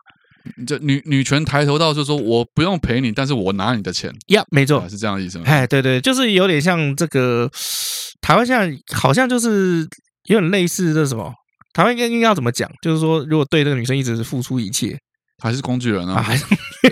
[0.66, 4.12] 这女女权抬头到就是说，我不用赔你，但是我拿你的钱。
[4.29, 5.44] 呀，没错，是这样的意思吗？
[5.46, 7.48] 哎，对对，就是有点像这个
[8.20, 9.87] 台湾现在好像就是
[10.25, 11.33] 有点类似这什么？
[11.72, 12.68] 台湾应该应该要怎么讲？
[12.83, 14.98] 就是说，如果对这个女生一直是付出一切，
[15.42, 16.22] 还是工具人啊？
[16.22, 16.44] 还是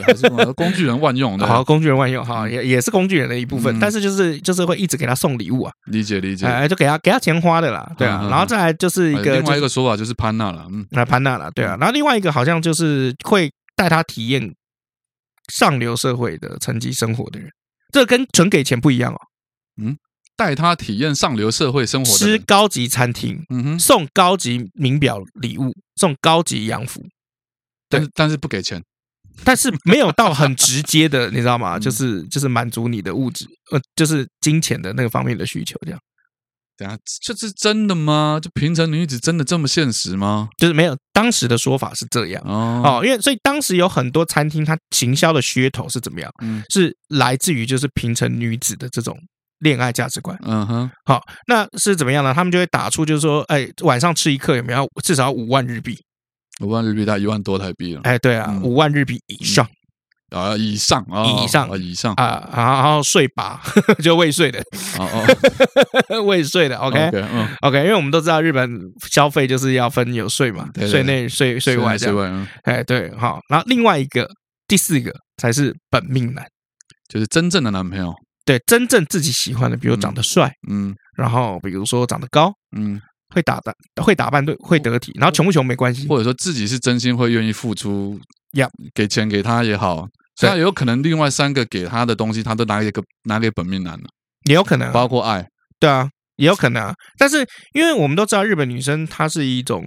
[0.03, 1.47] 还是工具人万用的？
[1.49, 5.73] 好，工具人万用哈，也也是工具人的一部分，但是就是就是会一直给他送礼物啊。
[5.87, 8.27] 理解理解，哎，就给他给他钱花的啦，对啊。
[8.29, 11.77] 然后再来就是一个另外一个说法就是潘娜了，嗯，那潘娜了，对啊。
[11.79, 13.51] 然后另外一个好像就是会。
[13.77, 14.55] 带他体验
[15.51, 17.49] 上流社会的层级生活的人，
[17.91, 19.19] 这跟纯给钱不一样哦。
[19.81, 19.97] 嗯，
[20.37, 27.01] 带他体验上流社会生活，吃高级餐厅，嗯哼，送高级名表礼物，送高级洋服，
[27.91, 28.83] 但是但是不给钱，
[29.45, 31.77] 但是没有到很直接的，你知道吗？
[31.81, 36.01] 就是就是满足你的物质，呃，就是金钱的那个方面的需求，这样。
[36.77, 38.41] 等下，这是真的吗？
[38.43, 40.49] 就平成女子真的这么现实吗？
[40.57, 46.31] 就是没有，当时的说法是这样哦，哦，因为所以当时有很多餐厅，它行销的噱头是怎么样？
[46.43, 49.15] 嗯，是来自于就是平成女子的这种
[49.59, 50.39] 恋爱价值观。
[50.43, 52.33] 嗯哼，好，那是怎么样呢？
[52.33, 55.99] 他们就会打出就是说，哎，晚上吃一客有没有至少五万日币？
[56.61, 58.01] 五万日币大概一万多台币了。
[58.05, 59.67] 哎，对啊，五万日币以上。
[60.31, 61.69] 啊，以上啊，以上。
[61.69, 62.15] 啊，以上。
[62.15, 63.61] 啊，然后税吧，
[64.01, 64.61] 就未税的，
[64.97, 65.27] 哦
[66.09, 74.29] 哦， 未税的，OK，嗯，OK，因为我们都知道日本消费就是要分有税嘛，税内、税税外这样，哎，对，好，然后另外一个
[74.69, 76.47] 第四个才是本命男，
[77.09, 83.01] 就是真正的男朋友，对，真正自己喜欢的，比如长得帅，嗯，然后比如说长得高，嗯，
[83.35, 88.19] 会打扮，会打扮，对，会得体，然后穷不穷没关系，或者说自己是真心会愿意付出，
[88.53, 90.07] 要给钱给他也好。
[90.43, 94.05] 那有可能另外三个给他的东西，他都拿给个拿给本命男了，
[94.45, 95.47] 也有可能，包括爱，
[95.79, 96.95] 对啊，也有可能啊。
[97.19, 99.85] 但是因为我们都知道，日本女生她是一种。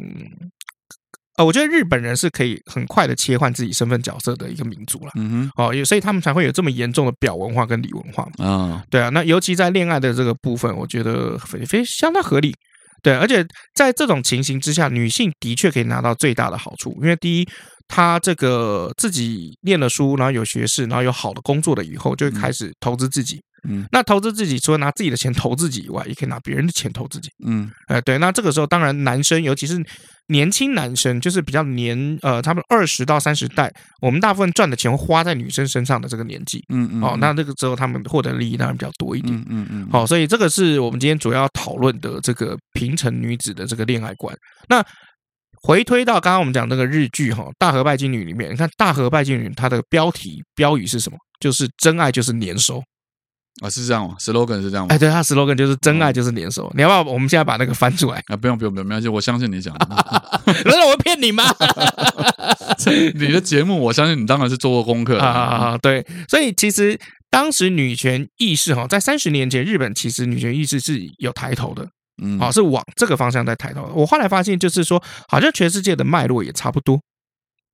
[1.35, 12.53] 呃，我觉得日本人是可以很快的切换自己身份角色的一个民族了，嗯哼，哦，所以他们才会有这么严重的表文化跟里文化嘛，啊，对啊，那尤其在恋爱的这个部分，我觉得非非相当合理，
[13.03, 17.47] 对，而且在这种情形之下，女性的确可以拿到最大的好处，因为第一。
[17.85, 23.39] 她这个自己念了书，然后有学士，然后有好的工作了以后，就会开始投资自己。
[23.67, 27.29] 嗯，那投资自己，除了拿自己的钱投自己以外，也可以拿别人的钱投自己。
[27.45, 29.75] 嗯，哎，对，那这个时候，当然男生，尤其是
[30.27, 33.71] 年轻男生，就是比较年呃，他们二十到三十代，
[34.01, 36.63] 我们大部分赚的钱会花在女生身上的这个年纪。
[36.73, 39.35] 嗯嗯，哦，那这个时候他们获得利益当然比较多一点。
[39.35, 44.35] 嗯嗯嗯，好，所以这个是我们今天主要讨论的这个平成女子的这个恋爱观。
[44.67, 44.83] 那。
[45.65, 51.17] 回推到刚刚我们讲那个日剧哈《大和拜金女》里面，你看《大和拜金女》它的标题标语是什么？
[51.39, 52.83] 就是真爱就是年收
[53.61, 54.93] 啊，是这样吗？slogan 是这样吗？
[54.93, 56.71] 哎，对，他 slogan 就是真爱就是联手。
[56.75, 58.35] 你要不要我们现在把那个翻出来啊？
[58.35, 59.85] 不用不用不用，没关系，我相信你讲的。
[60.65, 61.43] 难道我会骗你吗？
[63.15, 65.77] 你的节目，我相信你当然是做过功课啊。
[65.81, 66.99] 对，所以其实
[67.29, 71.87] 当时女权意识哈，在三十年前，日本其实女权意识是有抬头的。
[72.21, 73.89] 嗯，好，是往这个方向在抬头。
[73.95, 76.99] 我后来发现，就是说，好像全世界的脉络也差不多，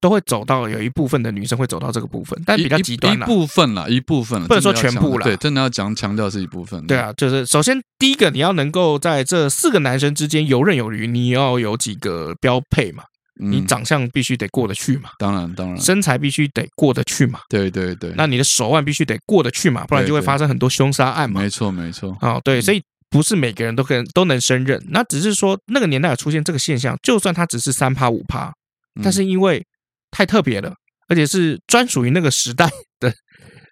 [0.02, 5.24] 都会走到有一部分的女生会走到这个部分，但比较极端一部分啦，一部分，不能说全部啦。
[5.24, 6.86] 对，真的要讲强调是一部分。
[6.88, 13.04] 对啊，就是首先第一个，你要能够在这四个男生之间游刃有余，你要有几个标配嘛？
[13.41, 15.10] 你长相必须得过得去嘛？
[15.18, 17.39] 当然，当然，身材必须得过得去嘛？
[17.50, 18.14] 对对对。
[18.16, 19.86] 那你的手腕必须得过得去嘛？
[19.86, 21.41] 不然就会发生很多凶杀案嘛？
[21.41, 22.18] 没错，没错。
[22.22, 22.82] 哦，对，所以。
[23.12, 28.54] 不是每个人都可都能胜任，那只是说那个年代有出现这个现象，就算他只是三趴五趴，
[29.02, 29.66] 但是因为
[30.12, 30.74] 太特别了，
[31.07, 33.14] 而且是专属于那个时代的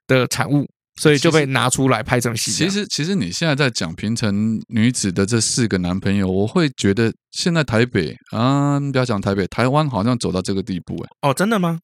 [0.08, 0.66] 的产物，
[1.02, 2.52] 所以就被拿出来拍成戏。
[2.52, 11.30] 其实，其实你现在在讲平成女子的这四个男朋友，我会觉得现在台北啊，不要讲台北，台湾好像走到这个地步哎。
[11.30, 11.80] 哦，真的吗？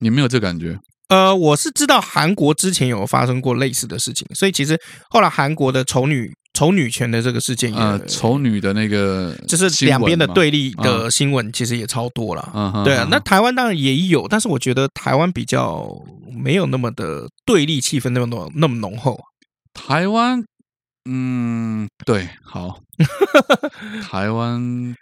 [0.00, 0.78] 你没有这感觉？
[1.08, 4.78] 呃，我是知道韩国之前有发生过类似的事情，所以其实
[5.10, 6.30] 后来韩国的丑女。
[6.56, 12.50] 丑女权的这个事件也，呃，丑女的那个就是两边的对立的新闻，其实也超多了。
[12.54, 15.86] 嗯，对啊，那台湾当然也有，但是我觉得台湾比较
[16.32, 19.20] 没有那么的对立气氛那么浓那么浓厚。
[19.74, 20.42] 台湾，
[21.04, 22.80] 嗯，对，好，
[24.08, 24.96] 台湾，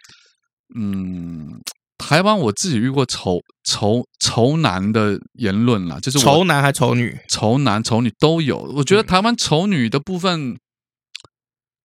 [0.74, 1.60] 嗯，
[1.98, 8.58] 台湾我自己遇过丑丑丑男的言论啦，就是丑男还丑女，丑男丑女都有。
[8.74, 10.56] 我觉得台湾丑女的部分。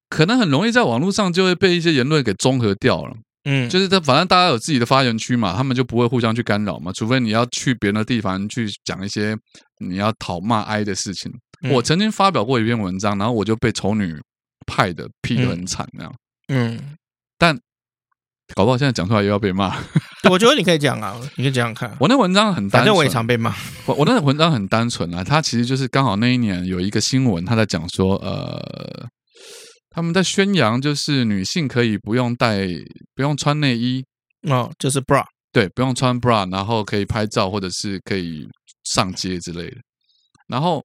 [0.09, 9.37] 可能很容易在网络上就会被一些言论给综合掉了，嗯，就是这反正大家有自己的发言区嘛，他们就不会互相去干扰嘛，除非你要去别的地方去讲一些
[9.85, 11.31] 你要讨骂哀的事情。
[11.61, 14.19] 嗯、我曾经发表过一篇文章，然后我就被丑女
[14.65, 16.13] 派的批得很惨那样，
[16.47, 16.79] 嗯，
[17.37, 17.55] 但
[18.55, 19.77] 搞不好现在讲出来又要被骂。
[20.29, 21.95] 我觉得你可以讲啊，你可以讲讲看。
[21.99, 23.53] 我那文章很单纯，反正我也常被骂。
[23.85, 29.07] 我我那文章很单纯啊，它其实就是刚好那一年有一个新闻，他在讲说呃。
[29.89, 32.67] 他们在宣扬，就是女性可以不用带、
[33.15, 34.05] 不用穿内衣
[34.49, 38.47] 哦，就是 bra，对，不用穿 bra，然后可以拍照或者是可以
[38.83, 39.77] 上街之类的。
[40.47, 40.83] 然后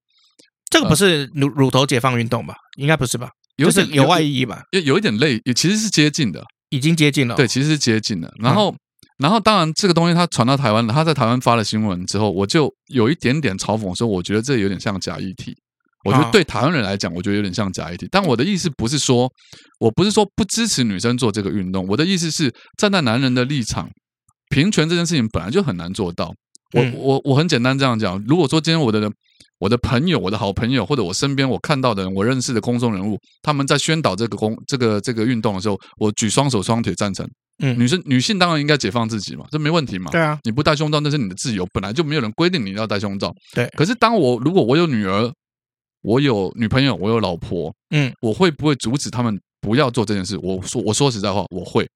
[0.71, 2.55] 这个不是乳乳头解放运动吧？
[2.77, 3.29] 应该不是吧？
[3.57, 4.63] 有点有外衣吧？
[4.73, 7.37] 有有一点类，也其实是接近的，已经接近了。
[7.37, 8.33] 对，其实是接近了。
[8.41, 8.75] 然后，
[9.19, 15.57] 然后当然这个东西它传到台湾了，他在台湾发了新闻之后，我就有一点点嘲讽说，我觉得这有点像假议题。
[16.05, 18.07] 我觉得对台湾人来讲，我觉得有点像假议题。
[18.11, 19.29] 但我的意思不是说，
[19.81, 21.87] 我不是说不支持女生做这个运动。
[21.89, 23.89] 我的意思是站在男人的立场，
[24.51, 26.31] 平权这件事情本来就很难做到。
[26.73, 29.11] 我我我很简单这样讲：如果说今天我的
[29.59, 37.27] 我的朋友、我的好朋友，或者我身边我看到的人、我认识的公众人物，他们在宣导这个公这个这个运动的时候，我举双手双腿赞成。
[37.63, 40.11] 嗯，女生女性当然应该解放自己嘛，这没问题嘛。
[40.11, 43.33] 对啊，你不戴胸罩那是你的自由，本来就没有人规定你要戴胸罩。
[43.55, 43.67] 对。
[43.77, 45.33] 可是当我如果我有女儿。
[46.05, 50.39] 我有女朋友，我有老婆，嗯，我会不会阻止他们不要做这件事？
[50.43, 51.89] 我说，我说实在话，我会。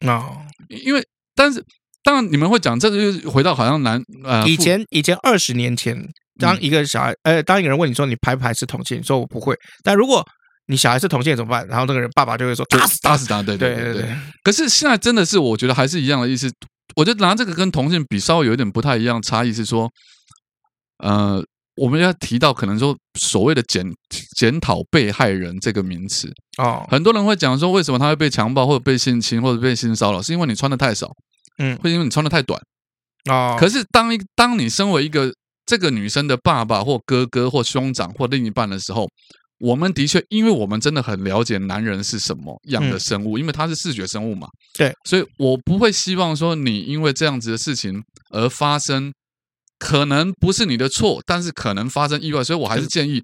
[0.00, 0.26] 那
[0.68, 1.62] 因为，但是，
[2.02, 5.94] 当然你们会讲，这个就是回到好像男呃，以前以前二十年前，
[6.40, 9.54] 当一个小孩，呃，当一个人问你说你排不排斥同性，你说我不会。
[9.84, 10.26] 但如果
[10.68, 11.68] 你小孩是同性怎么办？
[11.68, 14.16] 然后那个人爸爸就会说打死打死他，对对对对。
[14.42, 16.50] 可是现在真的是，我觉得还是一样的意思。
[16.96, 19.90] 我觉得拿这个跟同性比，稍微有一点不太一样，差异是说，
[21.04, 21.44] 呃。
[21.76, 23.84] 我们要提到可能说所谓的检
[24.36, 31.10] 检讨被害人这个名词哦，很多人会讲说，为什么他会被强暴或者被性侵或者被性骚扰，是因为你穿的太少，
[31.58, 32.60] 嗯，会因为你穿的太短
[33.30, 33.56] 哦。
[33.58, 35.32] 可是当一当你身为一个
[35.64, 39.08] 这个女生的爸爸或哥哥或兄长或另一半的时候，
[39.60, 44.48] 我们的确，因为我们真的很了解男人是什么样的生物，嗯、因为他是视觉生物嘛。
[44.74, 49.12] 对，所以我不会希望说你因为这样子的事情而发生，
[49.82, 53.20] 可能不是你的错，但是可能发生意外，所以我还是建议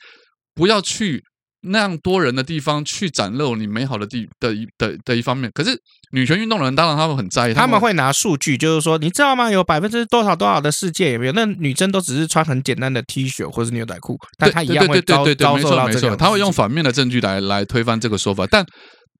[0.54, 1.22] 不要去。
[1.60, 5.76] 那样多人的地方去展露你美好的地的一的的一方面，可是
[6.12, 9.50] 女权运动的人当然他们很在意，他们会拿数据，就是说你知道吗？
[9.50, 11.32] 有百分之多少多少的世界有没有？
[11.32, 16.16] 那女生都只是穿很简单的 T 恤或是牛仔裤，但她一样会遭遭受到这个。
[16.16, 18.64] 他会用反面的证据来来推翻这个说法，但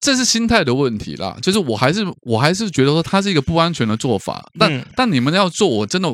[0.01, 1.37] 这是心态的问题啦。
[1.43, 6.09] 就是我还是我还是觉得说它是一个不安全的做法，但、嗯、但你们要做，我真的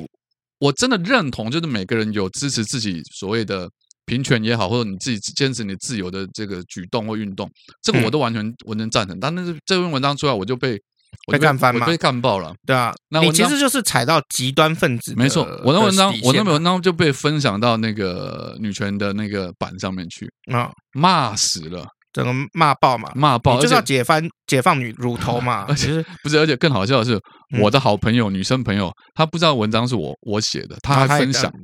[0.59, 3.69] 我真的认同，就是每个人有支持自己所谓的。
[4.07, 7.51] 平权也好，或者你自己坚持你自由的这个举动或运动，
[7.81, 9.19] 这个我都完全我能赞成。
[9.19, 10.79] 但是这篇文章出来，我就被
[11.27, 12.53] 我被干翻嘛，被干爆了。
[12.67, 15.15] 对啊，那你其实就是踩到极端分子。
[15.17, 25.67] 没错，我那文章，我那篇文章就被分享到那个女权的那个版上面去啊，骂死了，整个骂爆嘛，骂爆，就是要解放解放女乳头嘛。
[25.69, 27.21] 而且不是，而且更好笑的是，
[27.61, 31.53] 我的好朋友女生朋友，她不知道文章是我我写的，她还分享。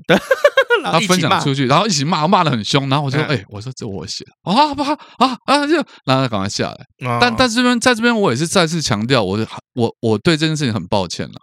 [0.82, 5.74] 她分享出去，然后一起骂，骂的很凶，然后我就说：“哎、欸，我说这我写的啊，不好啊啊！”就
[6.06, 7.06] 然后他赶快下来。
[7.06, 9.38] 哦、但但这边在这边，我也是再次强调，我
[9.74, 11.34] 我我对这件事情很抱歉了，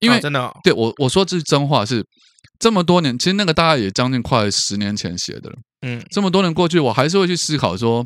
[0.00, 2.02] 因为、哦、真的、哦、对我我说这是真话，是
[2.58, 5.56] 这么多年，其实那个大概也将近快十年前写的了。
[5.86, 8.02] 嗯，这么多年过去，我还是会去思考说，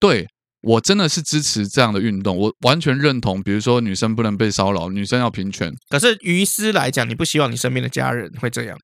[0.00, 0.26] 对
[0.62, 3.42] 我真的是支持这样的运动，我完全认同。
[3.42, 5.72] 比如说，女生不能被骚扰，女生要平权。
[5.88, 8.76] 可是于私来讲，你不希望你身边的家人会这样？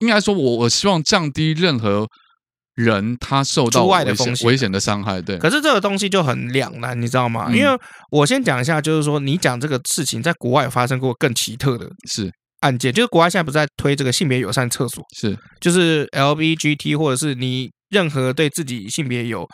[0.00, 2.06] 应该说我，我我希望降低任何
[2.74, 5.20] 人他受到危险的风险、危险的伤害。
[5.20, 7.46] 对，可是这个东西就很两难，你知道吗？
[7.48, 7.78] 嗯、因为
[8.10, 19.46] 我先讲一下，就是说你讲这个事情，在国外有发生过更奇特的是案件，是就是国外现在不是在推这个性别友善厕所，是就是 LBGT 或者是你任何对自己性别有。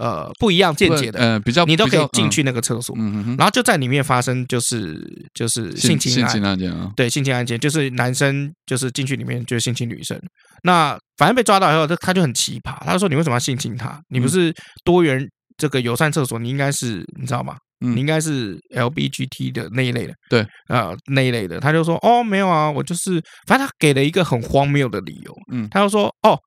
[0.00, 4.98] 呃，不一样见解的，呃，比较你都可以进去那个厕所，嗯嗯，然后就在里面发生，就是
[5.34, 10.18] 就是性侵案，性侵案件啊，对，性侵案件，就是男生就是进去里面就是性侵女生，
[10.62, 14.00] 那反正被抓到以后，他他就很奇葩，他就说你为什么要性侵他？
[14.08, 14.50] 你不是
[14.84, 15.22] 多元
[15.58, 17.56] 这个友善厕所，你应该是你知道吗？
[17.80, 20.46] 你应该是 LBGT 的那一类的，对。
[20.68, 26.38] 啊，那一类的，他就说哦没有啊，我就是，反正他给了一个很荒谬的理由，嗯，他就说哦，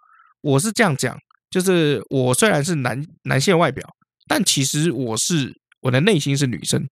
[0.42, 1.16] 我是这样讲。
[1.54, 3.88] 就是我虽然是男男性外表，
[4.28, 6.84] 但其实我是我的内心是女生，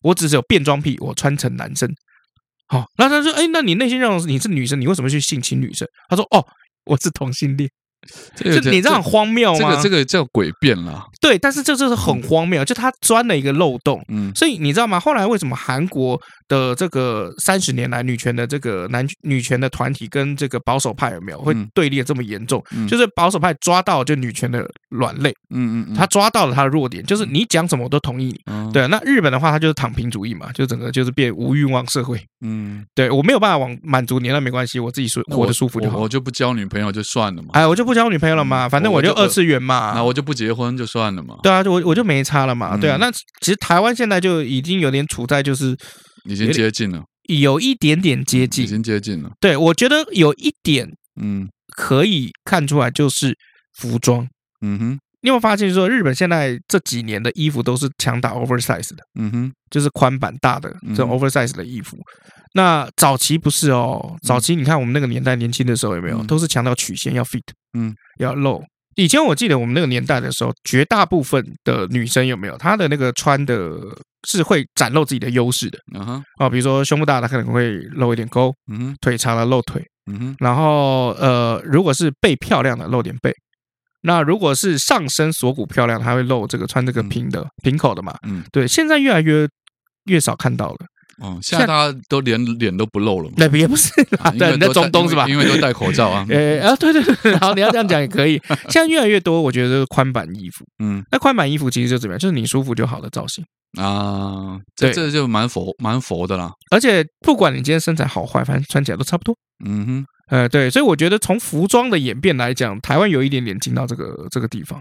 [0.00, 1.94] 我只是有变装癖，我穿成男生。
[2.66, 5.86] 好，那他说，哎，那你内心认为你是女生，你为什么去性侵女生？
[6.08, 6.42] 他说，哦，
[6.86, 7.70] 我是同性恋。
[8.36, 9.58] 这就你这样很荒谬吗？
[9.58, 11.06] 这个这个叫诡辩啦。
[11.20, 14.00] 对，但是这就是很荒谬，就他钻了一个漏洞。
[14.08, 15.00] 嗯，所以你知道吗？
[15.00, 22.62] 后来为什么韩国的这个三十年来女权的这个男女权的团体跟这个保守派有没有会对立的这么严重？
[22.88, 25.34] 就是保守派抓到就女权的软肋。
[25.50, 28.72] 嗯嗯，他抓到了他的弱点，就是你讲什么我都同意你。
[28.72, 32.20] 对，那日本的话，他就是躺平主义嘛，就整个就是变无欲望社会。
[32.42, 35.98] 嗯，对我没有办法往满足你，那没关系，我自己舒活得舒服就好。
[35.98, 37.48] 我就不交女朋友就算了嘛。
[37.54, 37.95] 哎，我就不。
[37.96, 38.68] 交女朋友了嘛？
[38.68, 41.36] 反正我就二次元嘛，那我就不结婚就算了嘛。
[41.42, 42.76] 对啊，我我就没差了嘛。
[42.76, 45.76] 对啊，那其实台湾现在就已经有点处在就是
[46.24, 49.30] 已经接近了，有一点点接近，已经接近了。
[49.40, 50.88] 对，我觉得有一点，
[51.20, 53.36] 嗯，可以看出来就是
[53.78, 54.28] 服装。
[54.60, 54.90] 嗯哼，
[55.22, 59.02] 你有没有发现说日本现在这几年的衣服都是强打 oversize 的？
[59.18, 61.96] 嗯哼，就是宽版大的这种 oversize 的衣服。
[62.54, 67.42] 那早期不是哦，早期你看我们那个年代年轻的时候有没有，都是强调曲线要 fit，
[67.76, 68.64] 嗯，要露。
[68.94, 73.70] 以前我记得我们那个年代的时候，绝大部分的女生有没有，她的那个穿的
[74.26, 83.30] 是会展露自己的优势的，嗯哼，哦，比如说胸部大，她可能会露一点沟，嗯哼，腿长了露腿，嗯哼，然后呃，如果是背漂亮的露点背，
[84.00, 89.46] 那如果是上身锁骨漂亮，她会露这个穿这个平的平口的嘛，嗯，对，现在越来越
[90.04, 90.78] 越少看到了。
[91.22, 93.34] 哦，现在大家都连脸都不露了嘛？
[93.38, 95.26] 那也不是啦，对，你在中东是吧？
[95.28, 96.26] 因为都戴口罩啊。
[96.30, 98.40] 呃啊，对对对，好，你要这样讲也可以。
[98.68, 100.64] 现在越来越多，我觉得是宽版衣服。
[100.78, 102.18] 嗯，那宽版衣服其实就怎么样？
[102.18, 103.44] 就是你舒服就好的造型
[103.80, 104.58] 啊。
[104.74, 106.50] 这这就蛮佛蛮佛的啦。
[106.70, 109.34] 而且不管你今天身材好坏，反正穿起来都差不多。
[109.64, 114.78] 嗯哼，呃，对，所以我觉得从服装的演变来讲，台湾有一点点进到这个这个地方。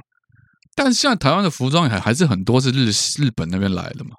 [0.76, 2.92] 但是现在台湾的服装还还是很多是日
[3.24, 4.12] 日本那边来的嘛。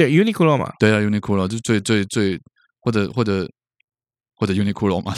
[0.00, 2.40] 对，Uniqlo 嘛，对啊，Uniqlo 就最最最
[2.80, 3.46] 或者或者
[4.40, 5.14] 或者 Uniqlo 嘛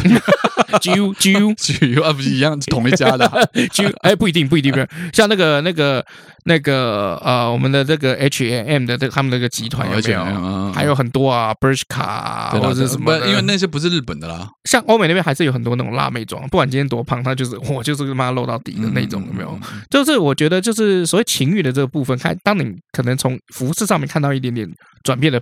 [0.80, 3.30] ，G U G U G U 啊，不是一样，同一家的。
[3.70, 5.10] G U 哎，不一定，不一定，不一定。
[5.12, 6.04] 像那个、那个、
[6.44, 10.72] 那个呃，我们的这个 H and M 的这他们那个集团有没有？
[10.72, 13.16] 还有很多啊，Bershka 或者是什么？
[13.28, 14.48] 因为那些不是日本的啦。
[14.64, 19.56] 像欧美那边还是有很多那种辣妹装，不管今天多胖，她就是我就是他妈露到底的那种，有没有？
[19.88, 24.68] 就是我觉得，就是所谓情欲的这个部分，看当你可能从服饰上面看到一点点
[25.04, 25.40] 转变的。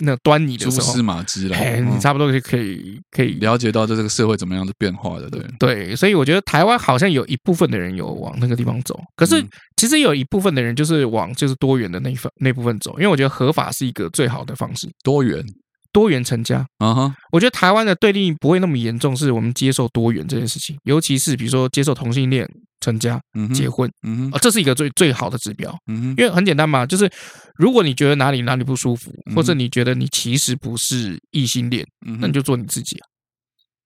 [0.00, 1.56] 那端倪的时候，蛛丝马迹了，
[2.00, 5.44] 差不多就可以可以了解到这这个社会怎么样的变化的，对。
[5.58, 9.44] 对，所以我觉得台湾好像有一部分的人有往那个地方走，可是
[9.76, 15.44] 其实有一部分的人就是往就是多元的那一份那部分走，因为我觉得合法是一个最好的方式，多元。
[15.92, 16.64] 多元成家。
[16.78, 17.12] 啊哈！
[17.32, 22.48] 我觉得台湾的对立不会那么严重，是我们接受多元这件事情，尤其是比如说接受同性恋
[22.80, 23.20] 成家、
[23.54, 27.10] 结婚，嗯啊，这是一个最最好的指标，嗯，因为很简单嘛，就是
[27.56, 31.86] 如果你觉得哪里哪里不舒服，或者你觉得你其实不是异性恋，
[32.20, 33.06] 那你就做你自己啊。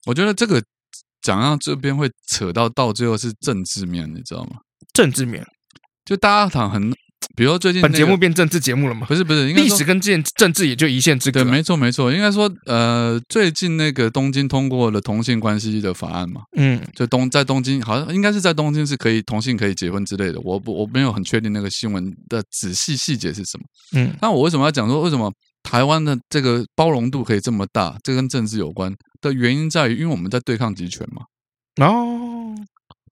[0.06, 0.62] 我觉得这个
[1.22, 4.58] 讲到这边会扯到到最后是政治面，你知道吗？
[4.92, 5.44] 政治面，
[6.04, 6.94] 就大家好像很。
[7.36, 9.06] 比如说最近、那个、本节目变政治节目了吗？
[9.08, 11.42] 不是不是，历史跟政政治也就一线之隔。
[11.42, 12.12] 对，没错没错。
[12.12, 20.40] 应该说，呃，最近那个东京通过了同性关系的法案嘛，嗯，就东在东京好像应该是在东京是可以同性可以结婚之类的。
[20.42, 23.64] 我不我没有很确定那个新闻的仔细细节是什么。
[23.96, 25.32] 嗯，那我为什么要讲说为什么
[25.62, 27.96] 台湾的这个包容度可以这么大？
[28.04, 31.22] 这跟政治有关的原因在于，因为我们在对抗集权嘛。
[31.84, 32.54] 哦。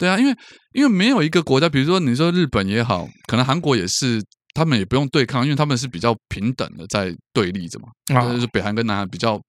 [0.03, 0.35] 对啊，因为
[0.73, 4.21] 因为没有一个国家，比如说你说日本也好，可能韩国也是，
[4.53, 7.87] 他们也不用对抗，因为他们是比较平等的在对立着嘛。
[8.19, 9.41] 啊，就是北韩跟南韩比较，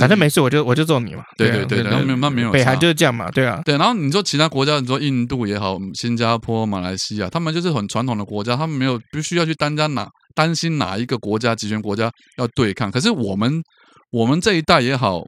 [0.00, 1.22] 反正没事，我就我就揍你嘛。
[1.38, 3.60] 对对对，然后没有那没有，北韩就是这样嘛，对啊。
[3.64, 12.90] 对，然后你说其他国家，你说印度也好，新加坡、马来西亚，他们就是很传统的国家，他们没有必须要去担当哪担心哪一个国家集权国家要对抗。
[12.90, 13.62] 可是我们
[14.10, 15.22] 我们这一代也好。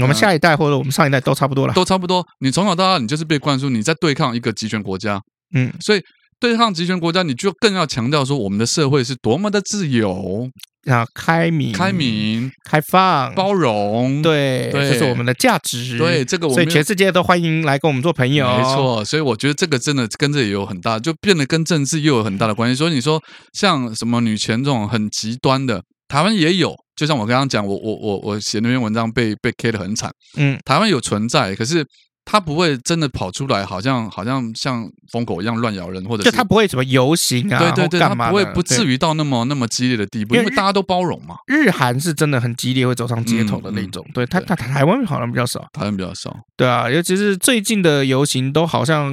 [0.00, 2.24] 我们下一代或者我们上一代都差不多了，都差不多。
[2.40, 5.18] 你从小到大，你就是被灌输你在对抗一个集权国家，
[5.54, 6.00] 嗯，所以
[6.38, 10.46] 对抗集权国家，你就更要强调说我们的社会是多么的自由
[10.90, 15.96] 啊，开明、开明、开放、包容，对，这是我们的价值。
[15.96, 18.46] 对，这个我们，所以全世界都欢迎来跟我们做朋友。
[18.58, 22.76] 没错，所以我觉得这个真的跟这也有很大，就变得跟政治又有很大的关系。
[22.76, 23.20] 所以你说
[23.54, 26.76] 像什么女权这种很极端的，台湾也有。
[26.98, 30.10] 就像我刚刚讲，我我我我写那篇文章被被 K 的很惨。
[30.36, 31.86] 嗯，台湾有存在，可是
[32.24, 41.36] 他不会真的跑出来，好像好像像疯狗一样乱咬人，或者是就他不会什么游行啊，对对对，他不会不至于到那么那么激烈的地步，因为大家都包容嘛。
[41.46, 44.04] 日韩是真的很激烈，会走上街头的那种。
[44.12, 46.36] 对他他台湾好像比较少，台湾比较少。
[46.56, 49.10] 对啊，尤其是最近的游行都好像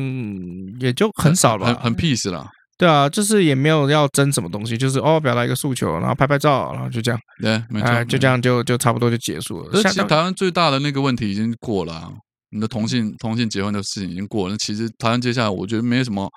[0.79, 2.45] 也就很少了，很很 peace 了。
[2.77, 9.81] 对啊，就是也没有要争什么东西，就是哦，表达一个诉求，然后拍拍照，然后就这样，对，没错，就这样就就差不多就结束了。
[9.81, 12.11] 其实台湾最大的那个问题已经过了，
[12.51, 14.57] 你的同性同性结婚的事情已经过了。
[14.57, 16.29] 其实台湾接下来我觉得没有什么。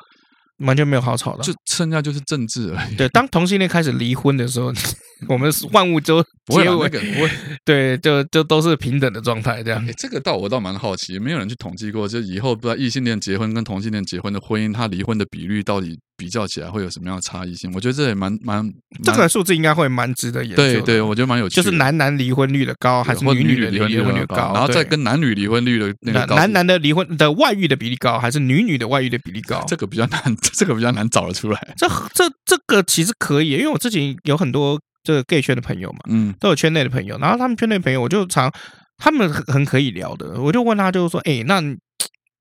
[0.65, 2.97] 完全没有好吵的，就剩下就是政治而已。
[2.97, 4.73] 对，当同性恋开始离婚的时候，
[5.29, 7.31] 我们万物就 不会，不会，
[7.65, 9.81] 对，就就都是平等的状态这样。
[9.87, 17.71] 欸，这个倒我倒蛮好奇，没有人去统计过，就以后不知道异性恋结婚跟同性恋结婚的婚姻，他离婚的比率到底比较起来会有什么样的差异性？
[17.73, 18.69] 我觉得这也蛮蛮，
[19.05, 20.57] 这个数字应该会蛮值得研究。
[20.57, 21.55] 对对，我觉得蛮有趣。
[21.55, 24.53] 就是男男离婚率的高，还是女女的离婚率的高？
[24.53, 29.63] 然后再跟男女离婚率的那个男男的离婚的外遇的比例高，还是女女的外遇的比例高？
[29.69, 30.21] 这个比较难，
[30.53, 31.75] 这个比较难找得出来。
[31.77, 38.53] 这这这个其实可以，因为我之前有很多这个 gay 圈的朋友嘛，嗯，都有圈内的朋友，然后他们圈内朋友，我就常
[38.97, 41.63] 他们很很可以聊的，我就问他，就是说，哎，那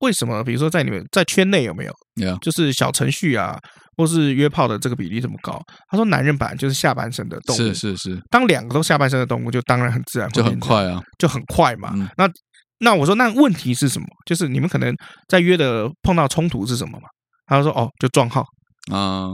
[0.00, 0.42] 为什么？
[0.44, 2.38] 比如说在你们在圈内有没有，Yeah.
[2.40, 3.58] 就是小程序啊？
[3.96, 5.60] 或是约炮的这个比例这么高？
[5.90, 8.16] 他说，男人本来就是下半身的动物，是是是。
[8.30, 11.90] 当两个都下半身的动物，就当然很自然，就很快啊，就很快嘛。
[11.94, 12.30] 嗯、那
[12.78, 14.06] 那我说，那问题是什么？
[14.24, 14.94] 就是你们可能
[15.26, 17.08] 在约的碰到冲突是什么嘛？
[17.46, 18.44] 他说，哦，就撞号。
[18.94, 19.32] 啊，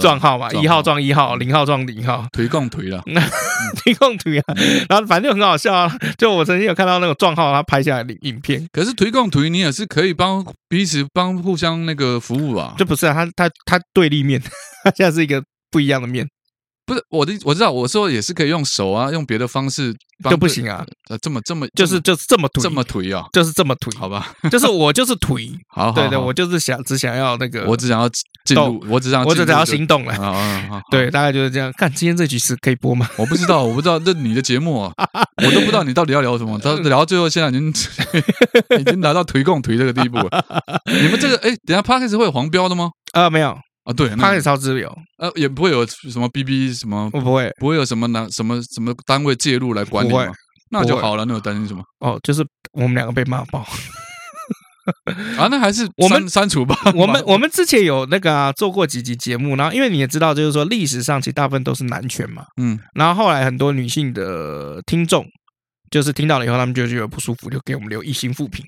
[0.00, 3.02] 撞号嘛，一号撞一号，零号撞零号， 推共推了，
[3.82, 4.44] 推共推啊，
[4.88, 5.90] 然后反正就很好笑啊。
[6.18, 8.66] 就我曾经有看到那个撞号，他拍下来的影片。
[8.72, 12.74] 可是推共推，你也是可以帮彼此帮互相那个服务啊。
[12.76, 14.40] 这不是啊，他他他对立面，
[14.84, 16.26] 他现在是一个不一样的面。
[16.84, 19.94] 不是我的，我知道，我说也是可以用手啊，用别的方式
[20.28, 20.84] 就不行啊。
[21.08, 24.32] 呃，这么这么就是就是这么颓，这么颓啊，就是这么颓，好吧？
[24.50, 28.08] 就是我就是颓， 好，对对，我就是想只想要那个，我只想要
[28.44, 30.14] 进入，我只想我只想要心动了。
[30.14, 31.72] 啊对，大概就是这样。
[31.76, 33.08] 看今天这局是可以播吗？
[33.16, 34.92] 我不知道，我不知道这你的节目啊，
[35.44, 36.58] 我都不知道你到底要聊什么。
[36.62, 37.68] 他聊到最后，现在已经
[38.80, 40.44] 已经达到颓共颓这个地步了。
[40.86, 42.90] 你们这个哎，等下 Podcast 会有黄标的吗？
[43.12, 43.56] 啊，没有。
[43.84, 50.32] 啊，对，他也超自由，呃，也不会有什么 BB 什么，不会，不会有什么男什么什么单位介入来管理吗？
[50.70, 51.24] 那就好了。
[51.24, 51.82] 那有担心什么？
[51.98, 53.58] 哦，就是我们两个被骂爆
[55.36, 55.48] 啊！
[55.50, 56.76] 那还是我们删除吧。
[56.94, 62.44] 我们我们之前有那个、啊、做过几集节目，然后因为你也知道，就是说历史上其实大部分都是男权嘛。
[62.60, 65.26] 嗯，然后后来很多女性的听众，
[65.90, 68.64] 就是听到了以后，他们就觉得不舒服，就给我们留一星负评。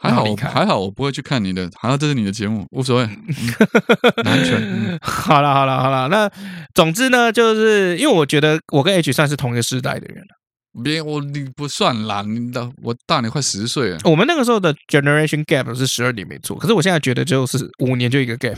[0.00, 1.68] 还好，还好，我不会去看你的。
[1.78, 3.04] 好像这是你的节目，无所谓。
[3.04, 4.56] 嗯、男权。
[4.58, 6.08] 嗯、好了，好了，好了。
[6.08, 6.30] 那
[6.74, 10.82] 总之呢，就是因为我觉得我跟 H 算是同一个世代的人了。
[10.82, 13.98] 别，我你不算啦，你的我大你快十岁了。
[14.04, 18.56] 我们那个时候的 generation gap 是十二年没错，可是我现在觉得就是五年就一个 gap。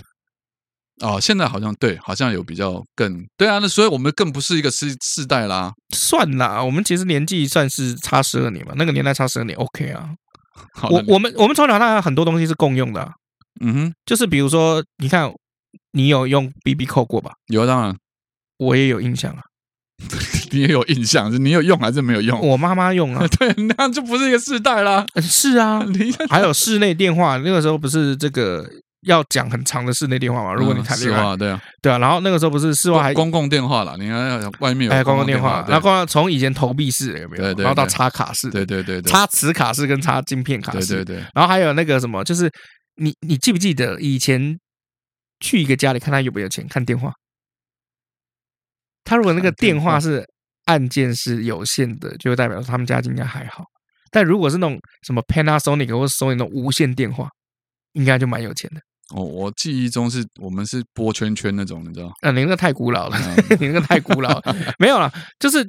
[1.00, 3.58] 哦，现在好像对，好像有比较更对啊。
[3.58, 5.72] 那所以我们更不是一个世世代啦。
[5.96, 10.10] 算啦，我们其实年纪算是差十二年嘛，那个年代差十二年，OK 啊。
[10.90, 13.12] 我我们我们从小到大很多东西是共用的，啊，
[13.60, 15.32] 嗯哼，就是比如说，你看，
[15.92, 17.32] 你有用 BB 扣过吧？
[17.48, 17.96] 有，当然，
[18.58, 19.42] 我也有印象啊。
[20.50, 22.40] 你也有印象，是你有用还是没有用？
[22.40, 23.26] 我妈妈用啊。
[23.38, 25.06] 对，那样就不是一个世代啦。
[25.20, 25.80] 是啊，
[26.28, 28.68] 还有室内电话，那个时候不是这个。
[29.02, 30.54] 要讲很长的室内电话嘛？
[30.54, 31.98] 如果你谈恋爱，对啊，对啊。
[31.98, 35.64] 然后那个时候不是室外还公共电话了，你看要外面有哎，公共电话。
[35.68, 37.52] 然后从以前投币式有没有？
[37.54, 41.26] 然后到插卡式，对对对，插磁卡式跟插晶片卡式，对对对。
[41.34, 42.50] 然后还有那个什么，就是
[42.96, 44.56] 你你记不记得以前
[45.40, 47.12] 去一个家里看他有没有钱看电话？
[49.04, 50.24] 他如果那个电话是
[50.66, 53.64] 按键是有线的，就代表他们家应该还好。
[54.12, 57.28] 但如果是那种什么 Panasonic 或者 Sony 那种无线电话，
[57.94, 58.80] 应该就蛮有钱的。
[59.14, 62.06] 哦，我记忆中是我们是拨圈圈那种，你知道？
[62.22, 64.56] 啊，你那个太古老了，嗯、你那个太古老了。
[64.78, 65.60] 没有啦，就是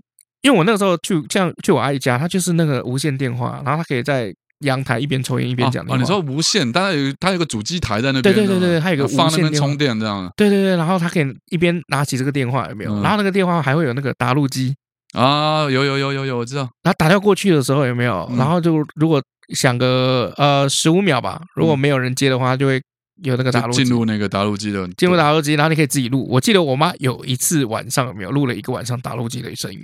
[0.42, 5.96] 因为我那个时候去像去我阿姨家，她就是那个无线电话，然后她可以在阳台一边抽烟一边讲电话。
[5.96, 8.34] 哦，你说无线，当然有，它有个主机台在那边。
[8.34, 10.32] 对对对对，它有个放那边充电这样。
[10.38, 12.94] 对对对，然后她可以一边拿起这个电话，有没有？
[12.94, 14.74] 嗯、然后那个电话还会有那个答录机
[15.14, 16.62] 啊，有有有有有，我知道。
[16.82, 18.32] 然后打掉过去的时候有没有？
[18.38, 19.22] 然后就如果
[19.54, 22.82] 响个呃十五秒吧，如果没有人接的话，就会。
[23.22, 26.28] 有那个打录进入那个打录机的，进入打录机，然后你可以自己录。
[26.28, 29.80] 我记得我妈有一次晚上有没有录了一个晚上打录机的声音，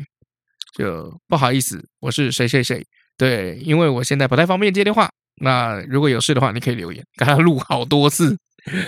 [0.78, 2.84] 就不好意思，我是谁谁谁，
[3.18, 5.10] 对，因为我现在不太方便接电话。
[5.42, 8.36] 那如果有事的话，你可以留言，给他录好多次，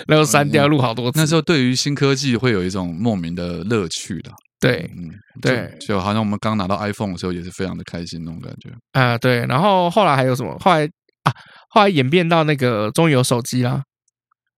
[0.08, 1.20] 然后删掉录好多次。
[1.20, 5.10] 那时候对于新科技会有一种莫名的乐趣的，对，嗯，
[5.42, 9.46] 对，就好像我们刚拿到 iPhone 的时候也是非常的开心那种感觉啊，对。
[9.46, 10.58] 然后后来还有什么？
[10.60, 10.86] 后来
[11.24, 11.32] 啊，
[11.70, 13.82] 后来演变到那个终于有手机啦。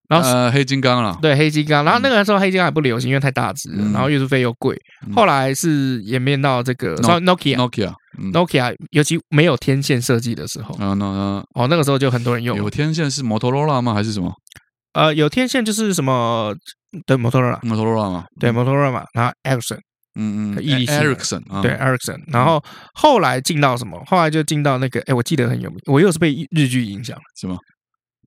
[0.09, 1.83] 然后呃，黑金刚了，对，黑金刚。
[1.85, 4.77] 然后那个时候黑金刚还不流行，因为太大只，然后运输费又贵。
[5.15, 11.05] 后来是演变到这个 Nokia，Nokia，Nokia，尤其没有天线设计的时候，啊，那
[11.55, 12.57] 哦，那个时候就很多人用。
[12.57, 13.93] 有天线是摩托罗拉吗？
[13.93, 14.31] 还是什么？
[14.93, 16.53] 呃，有天线就是什么？
[17.07, 19.03] 对，摩托罗拉，摩托罗拉嘛，对，摩托罗拉嘛。
[19.13, 19.79] 然后 Ericsson，
[20.15, 22.19] 嗯嗯，Ericsson，对，Ericsson。
[22.27, 23.99] 然后后来进到什么？
[24.05, 27.57] 后来就进到那个，哎，我记得很有名，我又是被日剧影响了，什么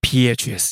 [0.00, 0.66] ？PHS。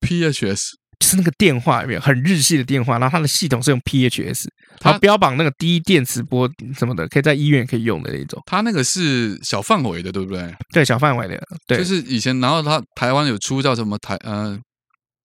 [0.00, 0.60] PHS
[1.04, 2.98] 是那个电话有没有很日系的电话？
[2.98, 4.46] 然后它的系统是用 PHS，
[4.80, 8.42] 它标榜那个低电磁波什么的，可以在医院可以用的那种。
[8.46, 10.54] 它那个是小范围的，对不对？
[10.72, 11.78] 对，小范围的，对。
[11.78, 14.58] 就是以前，然后它台湾有出叫什么台呃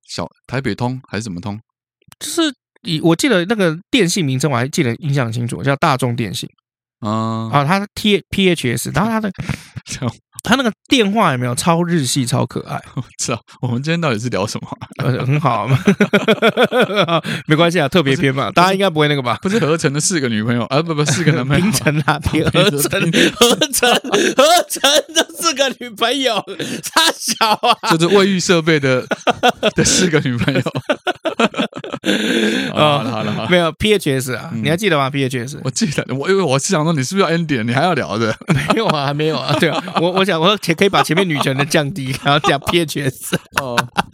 [0.10, 1.58] 小台北通还是什么通？
[2.20, 6.50] 就是以我记得那个电信名称我还记得印象很清楚，叫大众电信。
[7.00, 9.32] 啊啊，它的 T PHS，然后它的，
[10.44, 12.82] 它那个电话有没有超日系、超可爱？
[12.96, 14.68] 我知道，我们今天到底是聊什么？
[14.98, 15.68] 呃，很好，
[17.48, 19.38] 没关系啊，特别篇嘛，大家应该不会那个吧？
[19.42, 22.80] 不是合成的四个女朋友啊，不不，四个男朋友， 平成啊，平合成，
[23.36, 23.94] 合成，
[24.36, 24.82] 合成
[25.14, 26.36] 的四个女朋友，
[26.84, 29.06] 差小啊，就是卫浴设备的
[29.76, 30.62] 的四个女朋友。
[32.74, 37.66] 好了好了，没有 PHS 啊，你还记得吗？PHS，我记得，我因为我是想说，你是不是要 end 点？
[37.66, 38.36] 你还要聊的？
[38.48, 39.56] 没有啊，还没有啊。
[39.60, 43.36] 对啊，我我想我说可以把前面女权的降低， 然后讲 PHS。
[43.62, 43.76] 哦，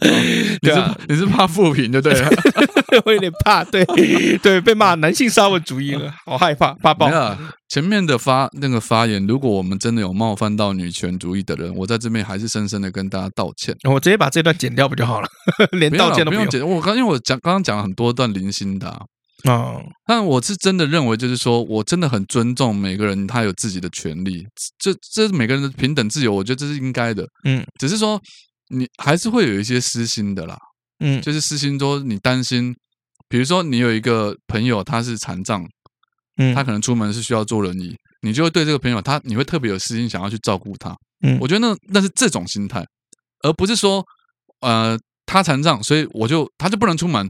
[0.62, 2.28] 你是你是怕负评就对了，
[3.04, 3.84] 我有点怕，对
[4.38, 7.08] 对，被骂男性沙文主义了，好害怕，怕爆。
[7.68, 13.76] 前面的发那个发言，如果我们真的有冒犯到女权主义的人，我在这边还是深深的跟大家道歉。
[13.88, 15.28] 我直接把这段剪掉不就好了？
[15.72, 16.66] 连道歉都不用，不用剪。
[16.66, 19.02] 我刚因为我讲刚刚讲了很多段零星的啊，
[19.44, 24.46] 哦、但我是真的认为，就是说我真的很尊重每个人，他有自己的权利，
[24.78, 27.26] 这这是每个人的平等自由，我觉得这是应该的。
[27.44, 28.20] 嗯，只是说
[28.68, 30.56] 你还是会有一些私心的啦。
[31.00, 32.74] 嗯，就是私心说你担心，
[33.28, 35.64] 比如说你有一个朋友他是残障。
[36.40, 40.96] 嗯，他可能出门是需要坐轮椅，你就会对这个朋友，他你会特别有私心，想要去照顾他。
[41.26, 42.86] 嗯，我觉得那那是这种心态，
[43.42, 44.04] 而不是说，
[44.60, 47.28] 呃，他残障，所以我就他就不能出门，